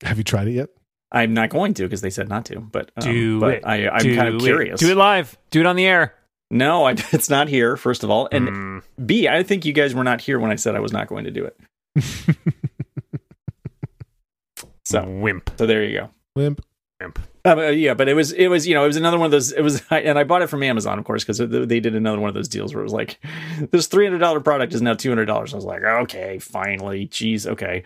[0.03, 0.71] Have you tried it yet?
[1.13, 3.63] I'm not going to because they said not to, but um, Do but it.
[3.67, 4.41] I, I'm Do kind of it.
[4.43, 4.81] curious.
[4.81, 5.37] Do it live.
[5.51, 6.15] Do it on the air.
[6.53, 7.77] No, I, it's not here.
[7.77, 8.83] First of all, and Mm.
[9.07, 11.25] B, I think you guys were not here when I said I was not going
[11.25, 11.61] to do it.
[14.85, 15.51] So, wimp.
[15.59, 16.11] so there you go.
[16.35, 16.65] Wimp.
[17.01, 17.19] Wimp.
[17.45, 19.33] Um, uh, yeah, but it was it was you know it was another one of
[19.33, 22.21] those it was and I bought it from Amazon of course because they did another
[22.21, 23.19] one of those deals where it was like
[23.71, 25.53] this three hundred dollar product is now two hundred dollars.
[25.53, 27.83] I was like, okay, finally, jeez, okay,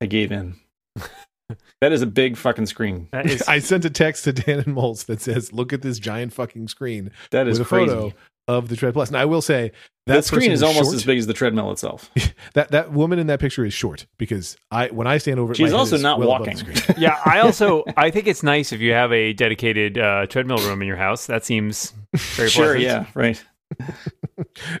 [0.00, 0.56] I gave in.
[1.80, 3.08] that is a big fucking screen.
[3.12, 5.98] That is I sent a text to Dan and Moltz that says, "Look at this
[5.98, 7.90] giant fucking screen That is with a crazy.
[7.90, 8.12] photo
[8.48, 9.72] of the Tread Plus." Now I will say
[10.06, 10.94] that, That screen person is almost short.
[10.96, 12.10] as big as the treadmill itself.
[12.54, 15.56] That that woman in that picture is short because I when I stand over, it,
[15.56, 16.64] She's my also not well above walking.
[16.64, 16.96] the screen.
[17.02, 20.82] yeah, I also I think it's nice if you have a dedicated uh, treadmill room
[20.82, 21.26] in your house.
[21.26, 22.82] That seems very sure, pleasant.
[22.82, 23.42] yeah, right.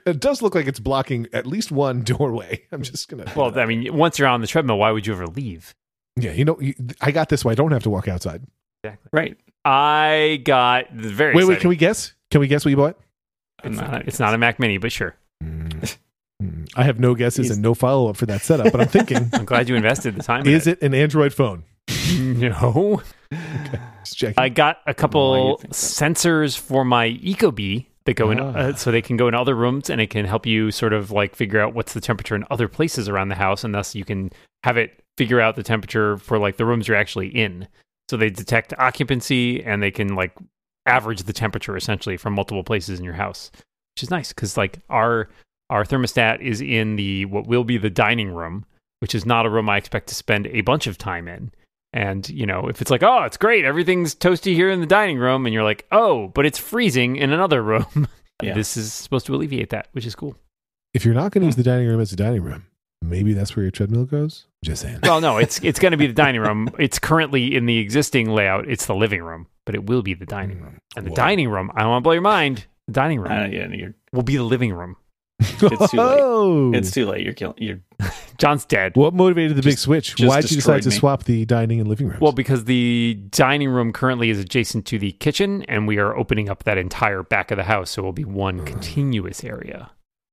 [0.06, 2.62] it does look like it's blocking at least one doorway.
[2.70, 3.24] I'm just gonna.
[3.34, 5.74] Well, I mean, once you're on the treadmill, why would you ever leave?
[6.16, 7.44] yeah, you know, you, I got this.
[7.44, 8.42] Way I don't have to walk outside.
[8.84, 9.08] Exactly.
[9.12, 9.36] Right.
[9.64, 11.34] I got the very.
[11.34, 11.60] Wait, wait.
[11.60, 12.12] Can we guess?
[12.30, 12.98] Can we guess what you bought?
[13.66, 14.02] It's I'm not.
[14.02, 15.14] A, it's not a Mac Mini, but sure.
[15.42, 15.96] Mm.
[16.42, 16.68] Mm.
[16.76, 19.30] I have no guesses He's- and no follow up for that setup, but I'm thinking,
[19.32, 20.46] I'm glad you invested the time.
[20.46, 21.64] in is it an Android phone?
[22.16, 23.02] No.
[24.04, 24.34] Just checking.
[24.38, 25.70] I got a couple you that?
[25.72, 28.52] sensors for my Ecobee that go in, Ah.
[28.54, 31.10] uh, so they can go in other rooms, and it can help you sort of
[31.10, 34.04] like figure out what's the temperature in other places around the house, and thus you
[34.04, 34.30] can
[34.62, 37.66] have it figure out the temperature for like the rooms you're actually in.
[38.10, 40.32] So they detect occupancy, and they can like
[40.86, 43.50] average the temperature essentially from multiple places in your house,
[43.94, 45.28] which is nice because like our
[45.70, 48.64] our thermostat is in the what will be the dining room,
[49.00, 51.50] which is not a room I expect to spend a bunch of time in.
[51.92, 55.16] And, you know, if it's like, oh, it's great, everything's toasty here in the dining
[55.16, 58.08] room, and you're like, oh, but it's freezing in another room,
[58.42, 58.52] Yeah.
[58.54, 60.36] this is supposed to alleviate that, which is cool.
[60.92, 62.66] if you're not going to use the dining room as a dining room,
[63.00, 64.46] maybe that's where your treadmill goes.
[64.64, 64.98] Just saying.
[65.04, 66.68] Well, no, it's it's going to be the dining room.
[66.80, 69.46] It's currently in the existing layout, it's the living room.
[69.66, 70.78] But it will be the dining room.
[70.96, 71.16] And the Whoa.
[71.16, 72.66] dining room, I don't want to blow your mind.
[72.86, 74.96] The dining room Uh, yeah, you're, will be the living room.
[75.40, 75.90] It's too late.
[75.94, 76.72] Oh!
[76.72, 77.24] it's too late.
[77.24, 77.56] You're killing.
[77.58, 77.80] You're
[78.38, 78.92] John's dead.
[78.96, 80.14] what motivated the big switch?
[80.16, 80.94] just Why did you decide destroyed to me.
[80.96, 82.20] swap the dining and living rooms?
[82.20, 86.48] Well, because the dining room currently is adjacent to the kitchen, and we are opening
[86.48, 89.90] up that entire back of the house, so it will be one continuous area.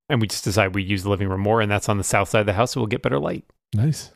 [0.07, 2.29] And we just decided we use the living room more, and that's on the south
[2.29, 3.43] side of the house, so we'll get better light.
[3.73, 4.11] nice.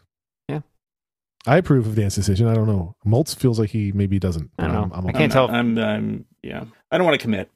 [1.46, 1.54] Yeah.
[1.54, 2.48] I approve of Dan's decision.
[2.48, 2.96] I don't know.
[3.06, 4.52] Moltz feels like he maybe doesn't.
[4.58, 4.80] I don't know.
[4.82, 6.26] I'm- I'm I can't tell I'm, I'm.
[6.44, 6.66] Yeah.
[6.92, 7.50] I don't want to commit.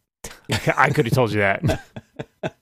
[0.77, 1.61] I could have told you that.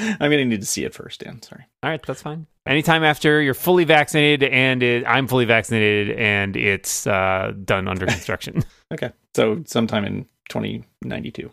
[0.00, 1.42] I'm gonna need to see it first, Dan.
[1.42, 1.64] Sorry.
[1.82, 2.46] All right, that's fine.
[2.66, 8.06] Anytime after you're fully vaccinated and it, I'm fully vaccinated and it's uh, done under
[8.06, 8.62] construction.
[8.90, 9.10] Okay.
[9.36, 11.50] So sometime in 2092.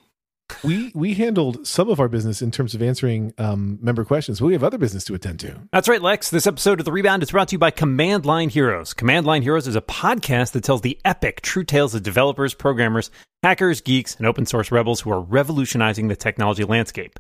[0.64, 4.48] We we handled some of our business in terms of answering um, member questions, but
[4.48, 5.60] we have other business to attend to.
[5.72, 6.30] That's right, Lex.
[6.30, 8.94] This episode of The Rebound is brought to you by Command Line Heroes.
[8.94, 13.12] Command Line Heroes is a podcast that tells the epic true tales of developers, programmers,
[13.44, 17.20] hackers, geeks, and open source rebels who are revolutionizing the technology landscape.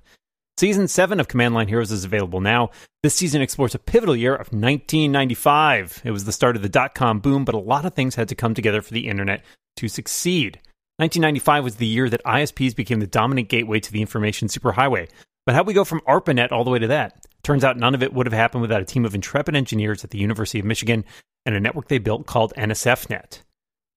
[0.57, 2.69] Season 7 of Command Line Heroes is available now.
[3.03, 6.01] This season explores a pivotal year of 1995.
[6.05, 8.29] It was the start of the dot com boom, but a lot of things had
[8.29, 9.43] to come together for the internet
[9.77, 10.61] to succeed.
[10.97, 15.09] 1995 was the year that ISPs became the dominant gateway to the information superhighway.
[15.45, 17.25] But how'd we go from ARPANET all the way to that?
[17.43, 20.11] Turns out none of it would have happened without a team of intrepid engineers at
[20.11, 21.03] the University of Michigan
[21.45, 23.41] and a network they built called NSFNet.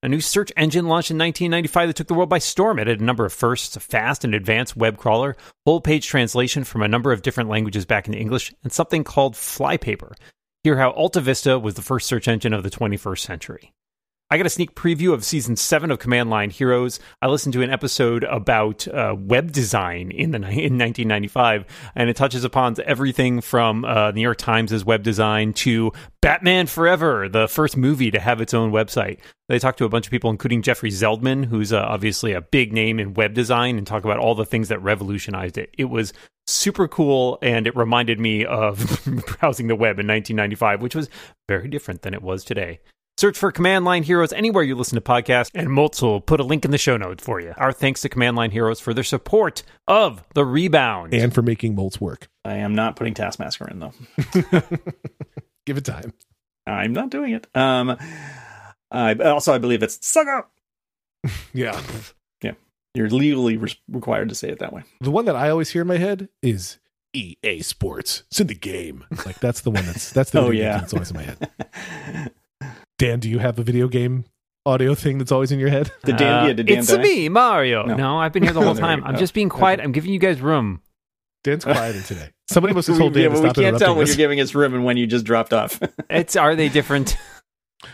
[0.02, 2.78] A new search engine launched in 1995 that took the world by storm.
[2.78, 6.64] It had a number of firsts, a fast and advanced web crawler, whole page translation
[6.64, 10.14] from a number of different languages back into English, and something called Flypaper.
[10.64, 13.72] Hear how AltaVista was the first search engine of the 21st century.
[14.30, 17.00] I got a sneak preview of season seven of Command Line Heroes.
[17.22, 21.64] I listened to an episode about uh, web design in the in 1995,
[21.94, 27.26] and it touches upon everything from uh, New York Times' web design to Batman Forever,
[27.26, 29.18] the first movie to have its own website.
[29.48, 32.74] They talk to a bunch of people, including Jeffrey Zeldman, who's uh, obviously a big
[32.74, 35.70] name in web design, and talk about all the things that revolutionized it.
[35.78, 36.12] It was
[36.46, 39.00] super cool, and it reminded me of
[39.40, 41.08] browsing the web in 1995, which was
[41.48, 42.80] very different than it was today.
[43.18, 46.44] Search for Command Line Heroes anywhere you listen to podcasts, and Moltz will put a
[46.44, 47.52] link in the show notes for you.
[47.56, 51.12] Our thanks to Command Line Heroes for their support of The Rebound.
[51.12, 52.28] And for making Moltz work.
[52.44, 53.92] I am not putting Taskmaster in though.
[55.66, 56.12] Give it time.
[56.64, 57.48] I'm not doing it.
[57.56, 57.96] Um,
[58.92, 60.52] I also I believe it's suck up.
[61.52, 61.80] Yeah.
[62.94, 64.82] You're legally re- required to say it that way.
[65.00, 66.78] The one that I always hear in my head is
[67.12, 68.22] EA Sports.
[68.30, 69.04] It's in the game.
[69.26, 70.78] Like that's the one that's that's the Oh, video game yeah.
[70.78, 72.30] that's always in my head.
[72.98, 74.24] Dan, do you have a video game
[74.66, 75.90] audio thing that's always in your head?
[76.02, 76.32] The Dan?
[76.44, 77.84] Uh, yeah, did Dan it's me, Mario.
[77.84, 77.94] No.
[77.96, 78.18] No.
[78.18, 79.02] I've been here the whole time.
[79.04, 79.80] I'm just being quiet.
[79.80, 80.82] I'm giving you guys room.
[81.44, 82.30] Dan's quieting today.
[82.50, 84.08] Somebody must have We- told Dan yeah, to but we stop can't tell when us.
[84.10, 85.80] you're giving us room and when you just dropped off.
[86.10, 87.16] It's are they different?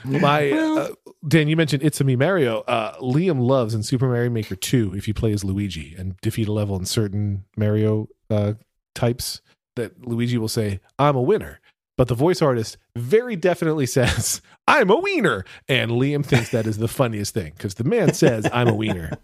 [0.05, 0.89] My uh,
[1.29, 2.61] Dan, you mentioned It's a Me Mario.
[2.61, 6.49] Uh, Liam loves in Super Mario Maker 2 if you play as Luigi and defeat
[6.49, 8.55] a level in certain Mario uh,
[8.95, 9.43] types
[9.77, 11.61] that Luigi will say, I'm a winner.
[11.97, 15.45] But the voice artist very definitely says, I'm a wiener.
[15.69, 19.11] And Liam thinks that is the funniest thing because the man says, I'm a wiener.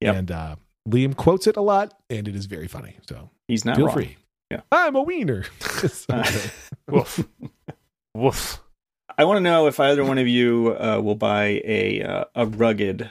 [0.00, 0.16] Yep.
[0.16, 2.96] And uh, Liam quotes it a lot and it is very funny.
[3.08, 3.94] So He's not feel wrong.
[3.94, 4.16] free.
[4.50, 4.60] Yeah.
[4.70, 5.44] I'm a wiener.
[5.88, 6.24] So Uh.
[6.90, 7.24] Woof.
[8.14, 8.60] Woof.
[9.16, 12.44] I want to know if either one of you uh, will buy a uh, a
[12.46, 13.10] rugged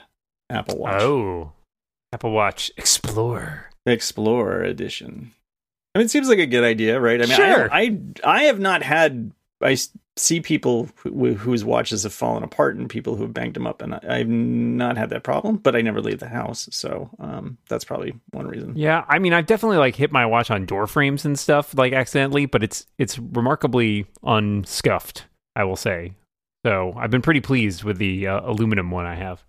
[0.50, 1.52] Apple Watch Oh.
[2.12, 3.70] Apple Watch Explorer.
[3.86, 5.32] Explorer edition.
[5.94, 7.20] I mean, it seems like a good idea, right?
[7.22, 7.72] I mean, Sure.
[7.72, 9.32] I, I I have not had.
[9.62, 9.76] I
[10.16, 13.80] see people who, whose watches have fallen apart and people who have banged them up,
[13.80, 15.56] and I, I've not had that problem.
[15.56, 18.74] But I never leave the house, so um, that's probably one reason.
[18.76, 21.92] Yeah, I mean, I've definitely like hit my watch on door frames and stuff like
[21.92, 25.24] accidentally, but it's it's remarkably unscuffed,
[25.56, 26.12] I will say.
[26.66, 29.44] So I've been pretty pleased with the uh, aluminum one I have.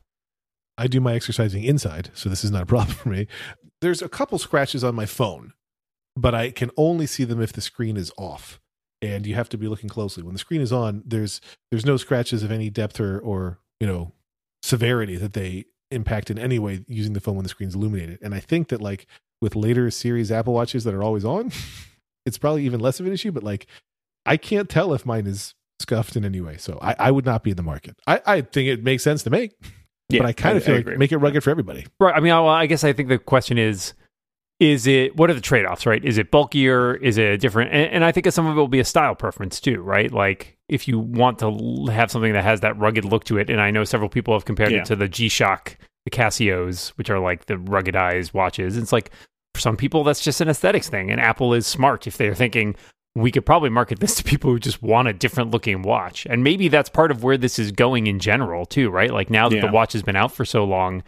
[0.77, 3.27] I do my exercising inside, so this is not a problem for me.
[3.81, 5.53] There's a couple scratches on my phone,
[6.15, 8.59] but I can only see them if the screen is off.
[9.01, 10.23] And you have to be looking closely.
[10.23, 13.85] When the screen is on, there's there's no scratches of any depth or or you
[13.85, 14.13] know
[14.63, 18.19] severity that they impact in any way using the phone when the screen's illuminated.
[18.21, 19.05] And I think that like
[19.41, 21.51] with later series Apple Watches that are always on,
[22.25, 23.31] it's probably even less of an issue.
[23.31, 23.67] But like
[24.25, 26.57] I can't tell if mine is scuffed in any way.
[26.57, 27.97] So I, I would not be in the market.
[28.07, 29.53] I, I think it makes sense to make
[30.09, 30.93] Yeah, but I kind of feel agree.
[30.93, 31.85] like make it rugged for everybody.
[31.99, 32.15] Right.
[32.15, 33.93] I mean, well, I guess I think the question is
[34.59, 38.05] is it what are the trade-offs right is it bulkier is it different and, and
[38.05, 40.97] i think some of it will be a style preference too right like if you
[40.97, 44.09] want to have something that has that rugged look to it and i know several
[44.09, 44.79] people have compared Yeah.
[44.79, 49.11] it to the g-shock the casios which are like the ruggedized watches it's like
[49.53, 52.75] for some people that's just an aesthetics thing and apple is smart if they're thinking
[53.17, 56.25] we could probably market this to people who just want a different looking watch.
[56.29, 59.09] And maybe that's part of where this is going in general, too, right?
[59.09, 59.65] Like now that Yeah.
[59.67, 61.01] the watch has been out for so long,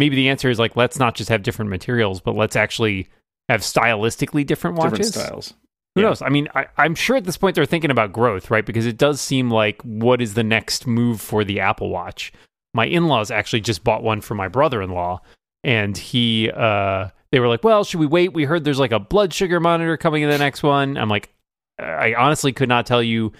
[0.00, 3.08] maybe the answer is like, let's not just have different materials, but let's actually
[3.48, 5.10] have stylistically different watches.
[5.10, 5.54] Different styles.
[5.94, 6.08] Who Yeah.
[6.08, 6.22] knows?
[6.22, 8.66] I mean, I, I'm sure at this point they're thinking about growth, right?
[8.66, 12.32] Because it does seem like what is the next move for the Apple Watch?
[12.74, 15.20] My in laws actually just bought one for my brother in law,
[15.64, 18.32] and he, uh, they were like, well, should we wait?
[18.32, 20.96] We heard there's like a blood sugar monitor coming in the next one.
[20.96, 21.30] I'm like,
[21.78, 23.32] I honestly could not tell you.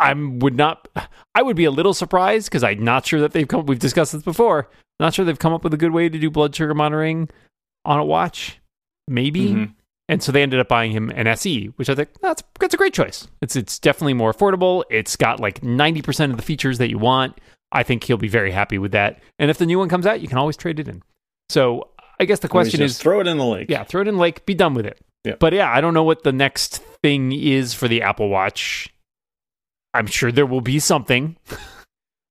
[0.00, 0.88] I would not,
[1.34, 4.12] I would be a little surprised because I'm not sure that they've come, we've discussed
[4.12, 6.74] this before, not sure they've come up with a good way to do blood sugar
[6.74, 7.28] monitoring
[7.84, 8.58] on a watch.
[9.08, 9.48] Maybe.
[9.50, 9.74] Mhm.
[10.08, 12.76] And so they ended up buying him an SE, which I think that's that's a
[12.76, 13.28] great choice.
[13.40, 14.82] It's it's definitely more affordable.
[14.90, 17.38] It's got like ninety percent of the features that you want.
[17.70, 19.20] I think he'll be very happy with that.
[19.38, 21.04] And if the new one comes out, you can always trade it in.
[21.48, 23.70] So I guess the question is, throw it in the lake.
[23.70, 24.98] yeah, throw it in like, be done with it.
[25.24, 25.36] Yeah.
[25.38, 28.92] But yeah, I don't know what the next thing is for the Apple Watch.
[29.94, 31.36] I'm sure there will be something,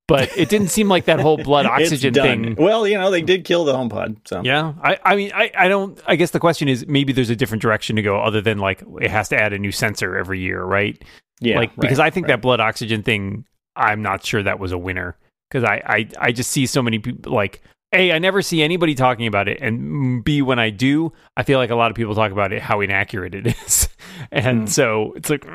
[0.07, 2.55] but it didn't seem like that whole blood oxygen thing.
[2.57, 4.27] Well, you know, they did kill the HomePod.
[4.27, 5.99] So Yeah, I, I mean, I, I don't.
[6.07, 8.83] I guess the question is maybe there's a different direction to go other than like
[9.01, 11.01] it has to add a new sensor every year, right?
[11.41, 12.33] yeah, like because I think right.
[12.33, 13.45] that blood oxygen thing,
[13.75, 15.15] I'm not sure that was a winner
[15.49, 17.61] because I, I I just see so many people like
[17.93, 21.59] a I never see anybody talking about it, and b when I do, I feel
[21.59, 23.87] like a lot of people talk about it how inaccurate it is,
[24.31, 24.65] and Hmm.
[24.67, 25.49] so it's like, "Uh,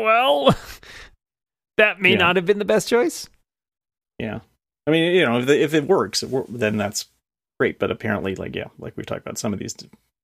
[0.00, 0.54] well,
[1.76, 2.18] that may Yeah.
[2.18, 3.28] not have been the best choice.
[4.18, 4.40] Yeah,
[4.86, 7.06] I mean, you know, if, the, if it works, it wor- then that's
[7.58, 7.78] great.
[7.78, 9.74] But apparently, like yeah, like we've talked about, some of these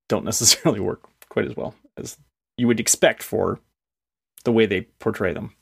[0.08, 2.16] don't necessarily work quite as well as
[2.56, 3.61] you would expect for
[4.44, 5.54] the way they portray them.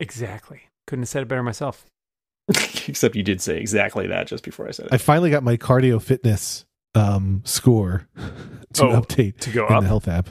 [0.00, 0.62] Exactly.
[0.86, 1.86] Couldn't have said it better myself.
[2.48, 4.92] Except you did say exactly that just before I said it.
[4.92, 8.06] I finally got my cardio fitness um, score
[8.74, 9.80] to Oh, update To go in up.
[9.82, 10.28] the health app.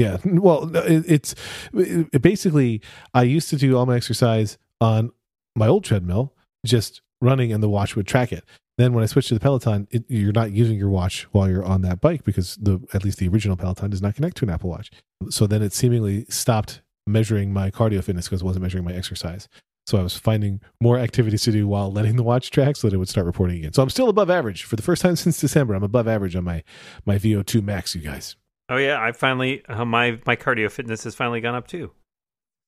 [0.00, 1.34] Yeah, well, it, it's
[1.74, 2.80] it, basically
[3.12, 5.10] I used to do all my exercise on
[5.54, 6.32] my old treadmill,
[6.64, 8.44] just running, and the watch would track it.
[8.78, 11.64] Then when I switched to the Peloton, it, you're not using your watch while you're
[11.64, 14.50] on that bike because the at least the original Peloton does not connect to an
[14.50, 14.90] Apple Watch.
[15.28, 19.48] So then it seemingly stopped measuring my cardio fitness because it wasn't measuring my exercise.
[19.86, 22.94] So I was finding more activities to do while letting the watch track so that
[22.94, 23.74] it would start reporting again.
[23.74, 25.74] So I'm still above average for the first time since December.
[25.74, 26.62] I'm above average on my
[27.04, 28.36] my VO2 max, you guys.
[28.70, 31.90] Oh yeah, I finally uh, my my cardio fitness has finally gone up too.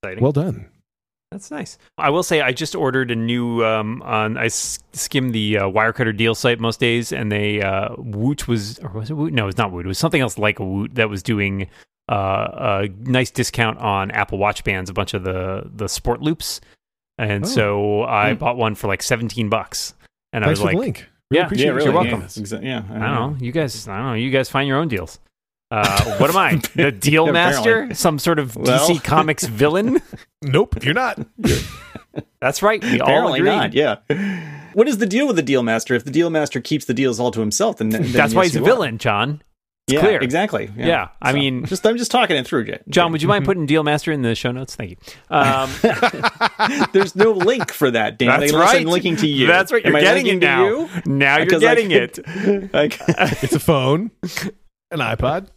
[0.03, 0.23] Exciting.
[0.23, 0.67] Well done.
[1.31, 1.79] that's nice.
[1.97, 5.63] I will say I just ordered a new um on I s- skim the uh,
[5.65, 9.33] Wirecutter deal site most days and they uh Woot was or was it Woot?
[9.33, 9.87] No, it's not Woot.
[9.87, 11.69] It was something else like a Woot that was doing
[12.11, 16.61] uh a nice discount on Apple Watch bands, a bunch of the the sport loops.
[17.19, 17.49] And Oh.
[17.49, 18.39] so I Hmm.
[18.39, 19.95] bought one for like 17 bucks.
[20.33, 20.97] And I Thanks was for like the link.
[21.31, 21.75] Really Yeah, appreciate yeah, it.
[21.75, 21.85] really.
[21.87, 22.21] You're welcome.
[22.23, 23.37] Yeah, exa- yeah, I don't know.
[23.39, 24.15] You guys, I don't know.
[24.15, 25.21] You guys find your own deals.
[25.75, 26.61] Uh, what am I?
[26.75, 27.33] The deal Apparently.
[27.33, 27.95] master?
[27.95, 28.89] Some sort of Well.
[28.89, 30.01] DC Comics villain?
[30.43, 31.19] Nope, you're not.
[32.41, 32.83] That's right.
[32.83, 33.49] We all agree.
[33.49, 33.73] not.
[33.73, 33.97] Yeah.
[34.75, 35.95] What is the deal with the deal master?
[35.95, 38.55] If the deal master keeps the deals all to himself, then, then That's why he's
[38.55, 38.69] a you are.
[38.69, 39.43] villain, John.
[39.89, 40.21] yeah, clear.
[40.21, 40.71] exactly.
[40.77, 42.79] Yeah, I mean- just I'm just talking it through, Jay.
[42.89, 44.75] John, would you mind putting Deal Master in the show notes?
[44.77, 44.97] Thank you.
[45.31, 45.71] Um,
[46.93, 48.29] There's no link for that, Dan.
[48.41, 48.81] that's unless right.
[48.83, 49.47] I'm linking to you.
[49.47, 49.85] That's right.
[49.85, 50.67] Am You're I getting it now.
[50.67, 50.89] you?
[51.07, 52.73] Now you're Because I getting could- it.
[52.75, 52.99] Like,
[53.43, 54.11] It's a phone,
[54.91, 55.49] an iPod.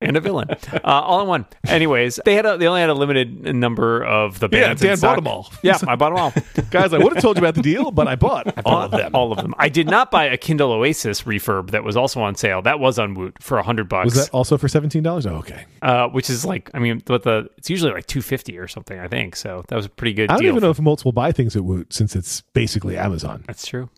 [0.00, 1.46] And a villain, uh, all in one.
[1.66, 4.82] Anyways, they had a, they only had a limited number of the Yeah, bands.
[4.82, 5.50] in Dan bought them all.
[5.62, 6.64] Yeah, I bought them all.
[6.70, 9.14] Guys, I would have told you about the deal, but I bought all of them.
[9.14, 9.54] All of them.
[9.56, 12.60] I did not buy a Kindle Oasis refurb that was also on sale.
[12.60, 14.06] That was on Woot for a hundred bucks.
[14.06, 15.24] Was that also for seventeen dollars?
[15.26, 15.64] Oh, okay.
[15.80, 18.98] uh, which is like, I mean, but the it's usually like two fifty or something.
[18.98, 19.64] I think so.
[19.68, 21.64] That was a pretty good I don't even know if Moltz will buy things at
[21.64, 23.44] Woot since it's basically Amazon.
[23.46, 23.88] That's true.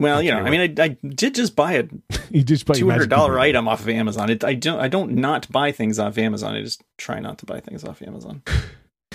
[0.00, 1.84] Well, you know, I mean, I, I did just buy a
[2.30, 4.30] You just buy two hundred dollar item off of Amazon.
[4.30, 6.54] It, I don't I don't not buy things off Amazon.
[6.54, 8.42] I just try not to buy things off Amazon.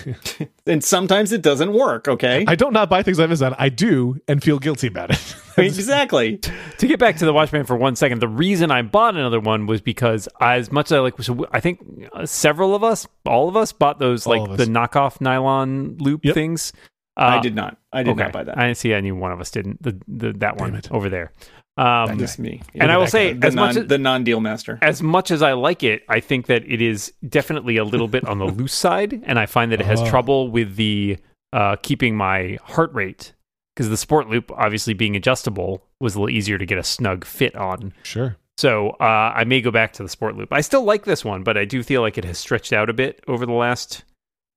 [0.66, 2.06] and sometimes it doesn't work.
[2.06, 3.54] Okay, I don't not buy things on Amazon.
[3.58, 5.36] I do and feel guilty about it.
[5.56, 6.38] exactly.
[6.78, 9.66] To get back to the Watchman for one second, the reason I bought another one
[9.66, 13.48] was because as much as I like, so I think uh, several of us, all
[13.48, 16.34] of us, bought those All like the knockoff nylon loop Yep.
[16.34, 16.72] things.
[17.16, 17.78] I Uh, did not.
[17.92, 18.24] I did okay.
[18.24, 18.58] not buy that.
[18.58, 19.82] I didn't see any one of us didn't.
[19.82, 20.90] The, the that one it.
[20.92, 21.32] over there.
[21.78, 22.62] Um, Just me.
[22.74, 24.78] and I will say, the as non, much as, the non-deal master.
[24.80, 28.24] as much as I like it, I think that it is definitely a little bit
[28.26, 30.08] on the loose side, and I find that it has Oh.
[30.08, 31.18] trouble with the
[31.52, 33.32] uh, keeping my heart rate
[33.74, 37.24] because the sport loop, obviously being adjustable, was a little easier to get a snug
[37.26, 37.92] fit on.
[38.02, 38.36] sure.
[38.56, 40.50] So uh, I may go back to the sport loop.
[40.50, 42.94] I still like this one, but I do feel like it has stretched out a
[42.94, 44.02] bit over the last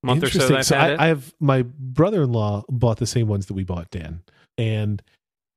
[0.02, 1.00] month or so that I've so I, it.
[1.00, 4.22] I have my brother-in-law bought the same ones that we bought, Dan,
[4.58, 5.02] and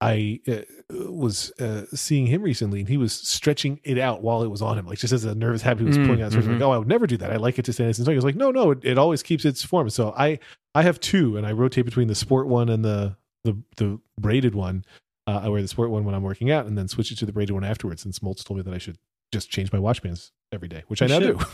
[0.02, 0.62] I uh,
[1.10, 4.78] was uh, seeing him recently, and he was stretching it out while it was on
[4.78, 5.82] him, like just as a nervous habit.
[5.82, 6.34] He was Mm, pulling out.
[6.34, 6.54] So mhm.
[6.54, 7.32] like, "Oh, I would never do that.
[7.32, 8.98] I like it to stay nice and snug." He was like, "No, no, it, it
[8.98, 10.40] always keeps its form." So I
[10.76, 13.16] I have two, and I rotate between the sport one and the
[13.46, 14.84] the the braided one.
[15.26, 17.26] Uh, I wear the sport one when I'm working out, and then switch it to
[17.26, 18.02] the braided one afterwards.
[18.02, 18.98] Since Moltz told me that I should
[19.32, 21.40] just change my watch bands every day, which I now should.
[21.40, 21.46] do.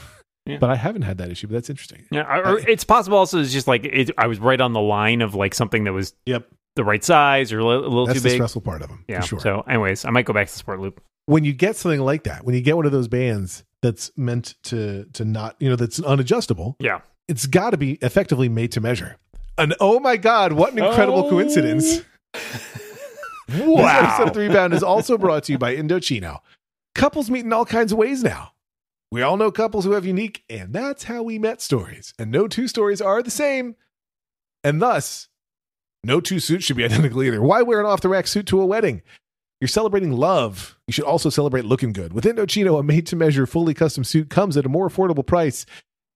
[0.46, 0.58] Yeah.
[0.60, 1.48] But I haven't had that issue.
[1.48, 2.06] But that's interesting.
[2.12, 3.18] Yeah, it's possible.
[3.18, 5.94] Also, it's just like it, I was right on the line of like something that
[5.94, 8.38] was Yep, the right size or a little, a little that's too the big.
[8.38, 9.06] stressful part of them.
[9.08, 9.22] Yeah.
[9.22, 9.40] for sure.
[9.40, 11.02] So, anyways, I might go back to the Sport Loop.
[11.28, 14.56] when you get something like that, when you get one of those bands that's meant
[14.64, 17.02] to to not, you know, that's unadjustable, Yeah.
[17.28, 19.18] it's got to be effectively made to measure.
[19.58, 21.30] And oh my god, what an incredible Oh.
[21.30, 22.02] coincidence!
[23.48, 26.38] This episode of Three Rebound is also brought to you by Indochino.
[26.94, 28.52] Couples meet in all kinds of ways now.
[29.12, 32.14] We all know couples who have unique, and that's how we met stories.
[32.20, 33.76] And no two stories are the same.
[34.64, 35.30] And thus,
[36.04, 37.42] no two suits should be identical either.
[37.42, 39.02] Why wear an off the rack suit to a wedding?
[39.60, 40.78] You're celebrating love.
[40.88, 42.14] You should also celebrate looking good.
[42.14, 45.66] With Indochino, a made to measure, fully custom suit comes at a more affordable price.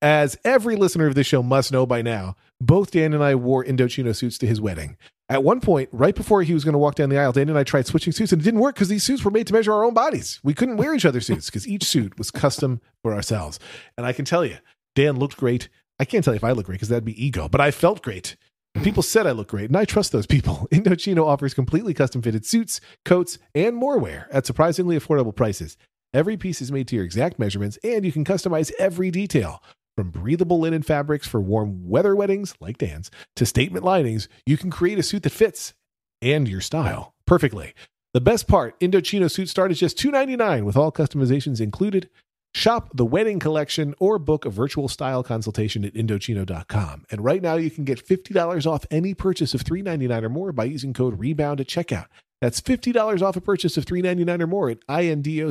[0.01, 3.63] As every listener of this show must know by now, both Dan and I wore
[3.63, 4.97] Indochino suits to his wedding.
[5.33, 7.57] At one point, right before he was going to walk down the aisle, Dan and
[7.57, 9.73] I tried switching suits and it didn't work because these suits were made to measure
[9.73, 10.39] our own bodies.
[10.43, 13.59] We couldn't wear each other's suits because each suit was custom for ourselves.
[13.97, 14.57] And I can tell you,
[14.93, 15.69] Dan looked great.
[15.97, 18.03] I can't tell you if I look great because that'd be ego, but I felt
[18.03, 18.35] great.
[18.83, 20.67] People said I look great, and I trust those people.
[20.71, 25.77] Indochino offers completely custom fitted suits, coats, and more wear at surprisingly affordable prices.
[26.13, 29.63] Every piece is made to your exact measurements, and you can customize every detail.
[29.95, 34.71] From breathable linen fabrics for warm weather weddings, like Dan's, to statement linings, you can
[34.71, 35.75] create a suit that fits
[36.19, 37.75] and your style perfectly.
[38.13, 42.09] The best part Indochino suits start at just $2.99 with all customizations included.
[42.55, 47.05] Shop the wedding collection or book a virtual style consultation at Indochino.com.
[47.11, 50.63] And right now you can get $50 off any purchase of $3.99 or more by
[50.65, 52.07] using code REBOUND at checkout.
[52.41, 55.45] That's $50 off a purchase of $3.99 or more at INDOCHINO.com,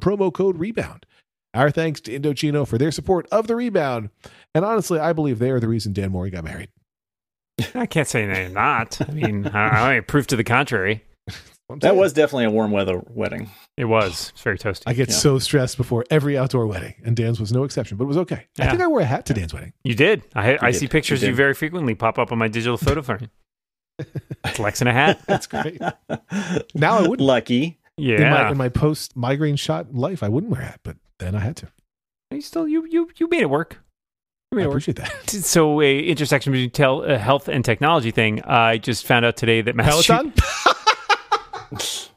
[0.00, 1.06] promo code REBOUND.
[1.54, 4.10] Our thanks to Indochino for their support of the rebound.
[4.54, 6.68] And honestly, I believe they are the reason Dan Moren got married.
[7.74, 9.00] I can't say they're not.
[9.08, 11.04] I mean, I, I proof to the contrary.
[11.80, 13.50] That was definitely a warm weather wedding.
[13.76, 14.30] It was.
[14.34, 14.84] It's very toasty.
[14.86, 15.14] I get Yeah.
[15.16, 18.46] so stressed before every outdoor wedding, and Dan's was no exception, but it was okay.
[18.58, 19.72] I think I wore a hat to Dan's wedding.
[19.84, 20.22] you did.
[20.34, 20.78] I, I did.
[20.80, 21.36] see pictures of you did.
[21.36, 23.28] very frequently pop up on my digital photo frame.
[24.58, 25.20] Lex in a hat.
[25.26, 25.78] That's great.
[26.74, 27.20] Now I wouldn't.
[27.20, 27.78] Lucky.
[27.98, 28.16] Yeah.
[28.16, 31.34] In my in my post migraine shot life, I wouldn't wear a hat, but then
[31.34, 31.68] I had to.
[32.30, 33.78] you still you you you made it work.
[34.52, 34.74] I made it work.
[34.74, 35.12] appreciate that.
[35.44, 38.42] So, a intersection between tel- uh, health and technology thing.
[38.44, 40.40] I just found out today that Massachusetts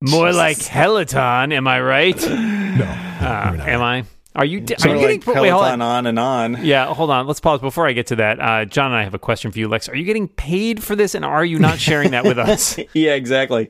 [0.00, 1.52] more like Peloton.
[1.52, 2.16] Am I right?
[2.28, 2.84] No.
[2.84, 4.04] Uh, am I?
[4.38, 4.64] Are you?
[4.78, 5.42] So are you like getting?
[5.42, 5.96] Wait, hold Peloton on.
[5.96, 6.64] on and on.
[6.64, 7.26] Yeah, hold on.
[7.26, 8.40] Let's pause before I get to that.
[8.40, 9.88] Uh, John and I have a question for you, Lex.
[9.88, 12.78] Are you getting paid for this, and are you not sharing that with us?
[12.94, 13.68] yeah, exactly.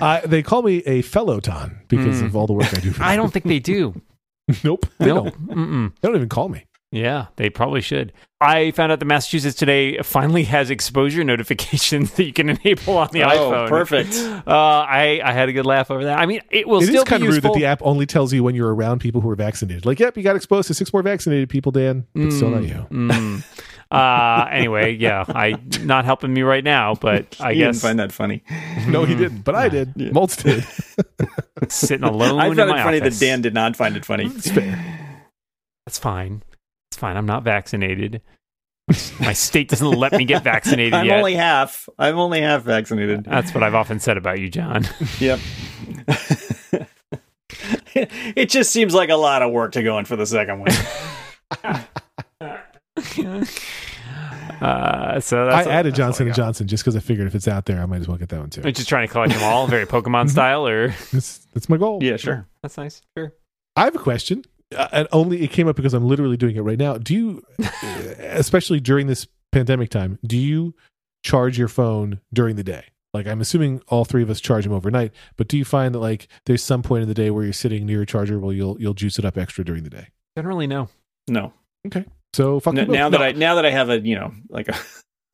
[0.00, 2.26] Uh, they call me a fellow-ton because Mm.
[2.26, 3.08] of all the work I do for them.
[3.08, 4.00] I don't think they do.
[4.64, 4.86] nope.
[4.98, 5.24] They no.
[5.24, 5.48] don't.
[5.48, 5.92] Mm-mm.
[6.00, 6.65] They don't even call me.
[6.92, 8.12] Yeah, they probably should.
[8.40, 13.08] I found out that Massachusetts today finally has exposure notifications that you can enable on
[13.12, 13.68] the oh, iPhone.
[13.68, 14.14] perfect.
[14.14, 16.18] Uh, I, I had a good laugh over that.
[16.18, 17.54] I mean, it will It still is kind be of rude useful.
[17.54, 19.84] that the app only tells you when you're around people who are vaccinated.
[19.86, 22.86] Like, yep, you got exposed to six more vaccinated people, Dan, but still not you.
[22.90, 23.44] Mm.
[23.90, 27.98] Uh, anyway, yeah, I not helping me right now, but I you guess didn't find
[28.00, 28.42] that funny.
[28.86, 29.92] No, he didn't, but I did.
[29.96, 30.10] Yeah.
[30.10, 31.70] Moltz did.
[31.72, 32.38] sitting alone.
[32.40, 33.18] I in found my it funny office.
[33.18, 34.26] that Dan did not find it funny.
[34.26, 34.84] It's fair.
[35.86, 36.42] That's fine.
[36.96, 37.18] It's fine.
[37.18, 38.22] I'm not vaccinated.
[39.20, 41.18] My state doesn't let me get vaccinated I'm yet.
[41.18, 41.90] only half.
[41.98, 43.24] I'm only half vaccinated.
[43.24, 44.88] That's what I've often said about you, John.
[45.20, 45.38] Yep.
[47.94, 50.70] it just seems like a lot of work to go in for the second one.
[54.62, 56.34] Uh, so I that's added that's Johnson and.
[56.34, 58.40] Johnson just because I figured if it's out there, I might as well get that
[58.40, 58.62] one too.
[58.62, 62.02] You're just trying to collect them all, very Pokemon style, or That's, that's my goal.
[62.02, 62.46] yeah, sure.
[62.62, 63.02] that's nice.
[63.18, 63.34] Sure.
[63.76, 64.44] I have a question,
[64.92, 66.98] and only it came up because I'm literally doing it right now.
[66.98, 67.68] Do you, uh,
[68.18, 70.74] especially during this pandemic time, do you
[71.22, 72.84] charge your phone during the day?
[73.14, 76.00] Like I'm assuming all three of us charge them overnight, but do you find that
[76.00, 78.78] like there's some point in the day where you're sitting near a charger, well you'll
[78.80, 80.08] you'll juice it up extra during the day?
[80.36, 80.88] Generally, no.
[81.28, 81.54] No.
[81.86, 82.04] Okay,
[82.34, 82.94] so fuck N- you both.
[82.94, 84.76] now that No, I now that I have a you know like a, a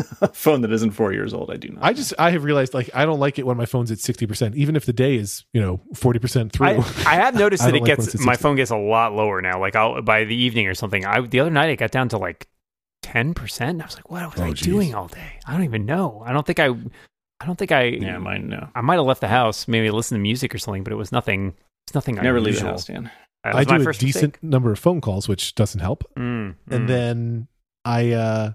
[0.33, 1.85] phone that isn't four years old, I do not.
[1.85, 4.27] I just I have realized like I don't like it when my phone's at sixty
[4.27, 6.67] percent, even if the day is you know forty percent through.
[6.67, 6.77] I,
[7.07, 9.61] I have noticed that it like gets my phone gets a lot lower now.
[9.61, 11.05] Like I'll by the evening or something.
[11.05, 12.49] I the other night it got down to like
[13.03, 13.83] ten percent.
[13.83, 14.67] I was like, what was Oh, I geez.
[14.67, 15.39] doing all day?
[15.47, 16.23] I don't even know.
[16.25, 16.69] I don't think I.
[17.41, 17.85] I don't think I.
[17.85, 18.69] yeah, mine no.
[18.75, 21.11] I might have left the house, maybe listen to music or something, but it was
[21.11, 21.55] nothing.
[21.87, 22.15] It's nothing.
[22.15, 22.71] Never leave the unusual.
[22.71, 23.11] house, Dan.
[23.43, 24.43] That I was do a decent mistake.
[24.45, 26.05] number of phone calls, which doesn't help.
[26.17, 26.87] Mm, and mm.
[26.87, 27.49] then
[27.85, 28.53] I uh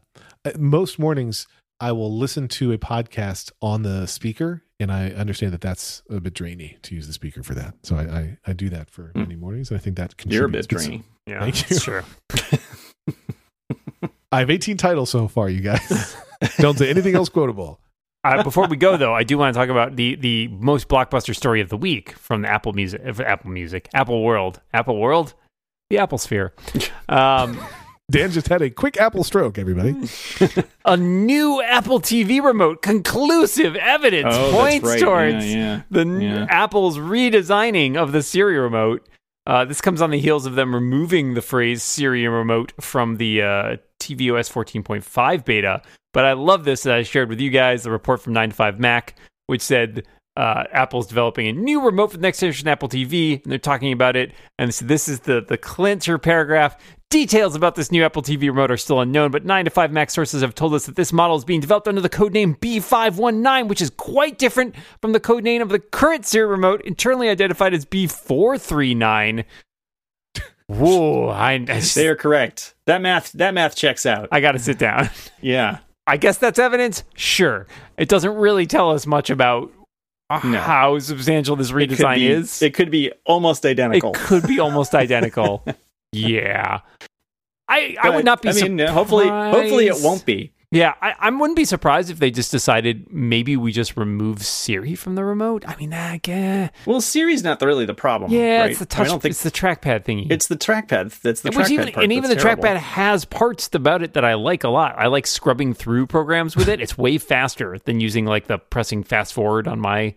[0.57, 1.47] most mornings
[1.79, 6.19] I will listen to a podcast on the speaker, and I understand that that's a
[6.19, 7.75] bit drainy to use the speaker for that.
[7.83, 9.19] So I I, I do that for Hmm.
[9.21, 10.35] many mornings, and I think that contributes.
[10.35, 11.03] You're a bit It's- drainy.
[11.27, 12.01] Yeah, Thank that's you.
[12.01, 12.57] true.
[14.31, 16.15] I have 18 titles so far, you guys.
[16.57, 17.79] Don't say anything else quotable.
[18.23, 21.33] Uh, before we go, though, I do want to talk about the the most blockbuster
[21.35, 25.33] story of the week from the Apple Music, uh, Apple Music, Apple World, Apple World,
[25.89, 26.53] the Apple Sphere.
[27.07, 27.57] Um,
[28.09, 29.93] Dan just had a quick apple stroke, everybody.
[30.85, 34.99] a new Apple TV remote, conclusive evidence Oh, points right.
[34.99, 35.81] towards yeah, yeah.
[35.91, 36.45] the Yeah.
[36.49, 39.07] Apple's redesigning of the Siri remote.
[39.45, 43.41] Uh, this comes on the heels of them removing the phrase Siri remote from the
[43.41, 45.81] uh, tvOS 14.5 beta.
[46.13, 48.55] But I love this that I shared with you guys the report from 9 to
[48.55, 49.15] 5 Mac,
[49.47, 50.05] which said
[50.37, 53.91] uh, Apple's developing a new remote for the next generation Apple TV, and they're talking
[53.91, 54.33] about it.
[54.59, 56.77] And so this is the the clincher paragraph.
[57.11, 60.09] Details about this new Apple TV remote are still unknown, but 9 to 5 Mac
[60.11, 63.81] sources have told us that this model is being developed under the codename B519, which
[63.81, 69.45] is quite different from the codename of the current Siri remote, internally identified as B439.
[70.67, 72.75] Whoa, I, I, just- They are correct.
[72.87, 74.27] That math that math checks out.
[74.33, 75.09] I got to sit down.
[75.41, 75.77] Yeah.
[76.07, 77.03] I guess that's evidence.
[77.15, 79.71] Sure, it doesn't really tell us much about
[80.43, 80.57] No.
[80.57, 82.61] how substantial this It redesign be- is.
[82.61, 84.11] It could be almost identical.
[84.11, 85.63] It could be almost identical.
[86.11, 86.81] Yeah,
[87.67, 88.49] I I would not be.
[88.49, 90.53] I mean, hopefully, hopefully it won't be.
[90.69, 94.95] Yeah, I, I wouldn't be surprised if they just decided maybe we just remove Siri
[94.95, 95.63] from the remote.
[95.65, 98.33] I mean, that yeah, Well, Siri's not really the problem.
[98.33, 98.71] yeah, right?
[98.71, 99.07] it's the touch.
[99.07, 100.29] I don't think it's the trackpad thingy.
[100.29, 101.21] it's the trackpad.
[101.21, 102.03] That's the trackpad even, part.
[102.03, 102.65] and even the terrible.
[102.65, 104.95] trackpad has parts about it that I like a lot.
[104.97, 106.81] I like scrubbing through programs with it.
[106.81, 110.15] It's way faster than using like the pressing fast forward on my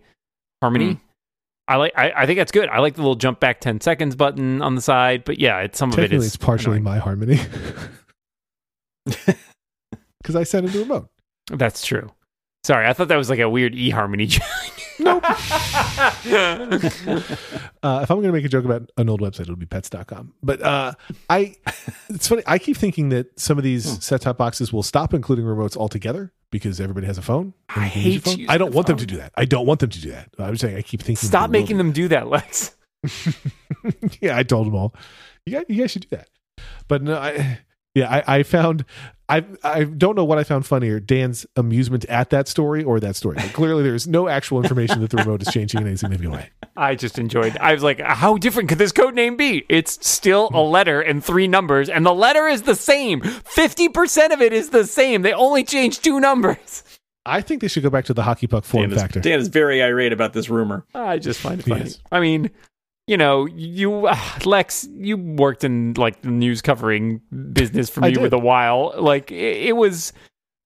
[0.61, 0.93] Harmony.
[0.93, 0.99] Hmm.
[1.71, 1.93] I like.
[1.95, 2.67] I, I think that's good.
[2.69, 5.23] I like the little jump back ten seconds button on the side.
[5.23, 6.83] But yeah, it's some of it is it's partially annoying.
[6.83, 7.39] my harmony.
[10.21, 11.09] Because I sent it to remote.
[11.51, 12.11] That's true.
[12.63, 14.43] Sorry, I thought that was like a weird eHarmony joke.
[15.03, 15.23] Nope.
[17.83, 20.33] Uh, if I'm going to make a joke about an old website, it'll be pets.com.
[20.43, 20.93] But uh,
[21.31, 21.55] I,
[22.09, 22.43] it's funny.
[22.45, 23.99] I keep thinking that some of these Hmm.
[24.01, 27.55] set top boxes will stop including remotes altogether because everybody has a phone.
[27.69, 28.45] I you can use your hate phone.
[28.49, 29.31] I don't the want them to do that.
[29.35, 30.29] I don't want them to do that.
[30.37, 31.27] I'm saying I keep thinking.
[31.27, 32.75] Stop making them do that, Lex.
[34.21, 34.93] yeah, I told them all.
[35.47, 36.29] You guys, you guys should do that.
[36.87, 37.59] But no, I
[37.93, 38.85] yeah, I, I found
[39.27, 43.15] I I don't know what I found funnier, Dan's amusement at that story or that
[43.15, 43.37] story.
[43.37, 46.49] Like, clearly, there's no actual information that the remote is changing in any significant way.
[46.75, 47.57] I just enjoyed.
[47.57, 49.65] I was like, how different could this code name be?
[49.69, 53.21] It's still a letter and three numbers, and the letter is the same.
[53.21, 55.21] Fifty percent of it is the same.
[55.21, 56.83] They only changed two numbers.
[57.25, 59.19] I think they should go back to the hockey puck form Dan is, factor.
[59.19, 60.85] Dan is very irate about this rumor.
[60.95, 61.83] I just find it funny.
[61.83, 61.99] Yes.
[62.11, 62.49] I mean,
[63.11, 67.19] you know, you uh, Lex, you worked in like the news covering
[67.51, 68.93] business for me with a while.
[68.97, 70.13] Like it, it was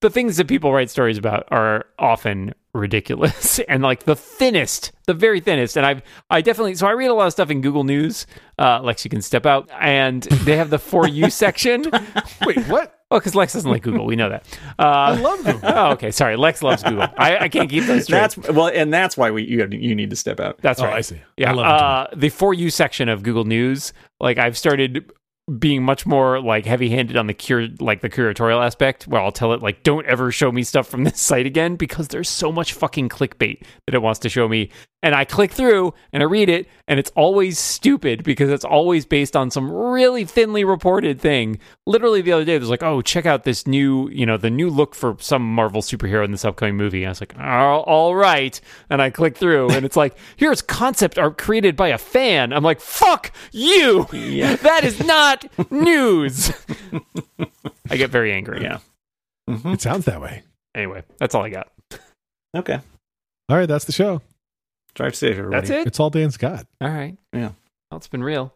[0.01, 5.15] the things that people write stories about are often ridiculous and like the thinnest, the
[5.15, 5.75] very thinnest.
[5.75, 8.27] And I've I definitely so I read a lot of stuff in Google News.
[8.59, 11.85] Uh, Lex, you can step out, and they have the for you section.
[12.45, 12.94] Wait, what?
[13.11, 14.05] Oh, because Lex doesn't like Google.
[14.05, 14.59] We know that.
[14.79, 15.59] Uh, I love Google.
[15.63, 16.11] oh, okay.
[16.11, 17.07] Sorry, Lex loves Google.
[17.17, 18.19] I, I can't keep those straight.
[18.19, 20.57] That's well, and that's why we you have, you need to step out.
[20.61, 20.95] That's Oh, right.
[20.95, 21.21] I see.
[21.37, 25.11] Yeah, I love uh, the for you section of Google News, like I've started
[25.59, 29.53] being much more like heavy-handed on the cure like the curatorial aspect where I'll tell
[29.53, 32.73] it like don't ever show me stuff from this site again because there's so much
[32.73, 34.71] fucking clickbait that it wants to show me
[35.05, 39.05] and I click through and I read it and it's always stupid because it's always
[39.05, 41.59] based on some really thinly reported thing.
[41.85, 44.67] Literally the other day there's like, "Oh, check out this new, you know, the new
[44.67, 48.15] look for some Marvel superhero in this upcoming movie." And I was like, "Oh, all
[48.15, 52.51] right." And I click through and it's like, "Here's concept art created by a fan."
[52.51, 54.55] I'm like, "Fuck you." Yeah.
[54.63, 56.51] that is not news.
[57.91, 58.63] I get very angry.
[58.63, 58.79] Yeah.
[59.47, 59.73] Mm-hmm.
[59.73, 60.41] It sounds that way.
[60.73, 61.71] Anyway, that's all I got.
[62.57, 62.79] Okay.
[63.49, 64.23] All right, that's the show.
[64.95, 65.67] Drive safe, everybody.
[65.67, 65.87] That's it.
[65.87, 66.65] It's all Dan's got.
[66.81, 67.17] All right.
[67.33, 67.51] Yeah.
[67.91, 68.53] Well, it's been real.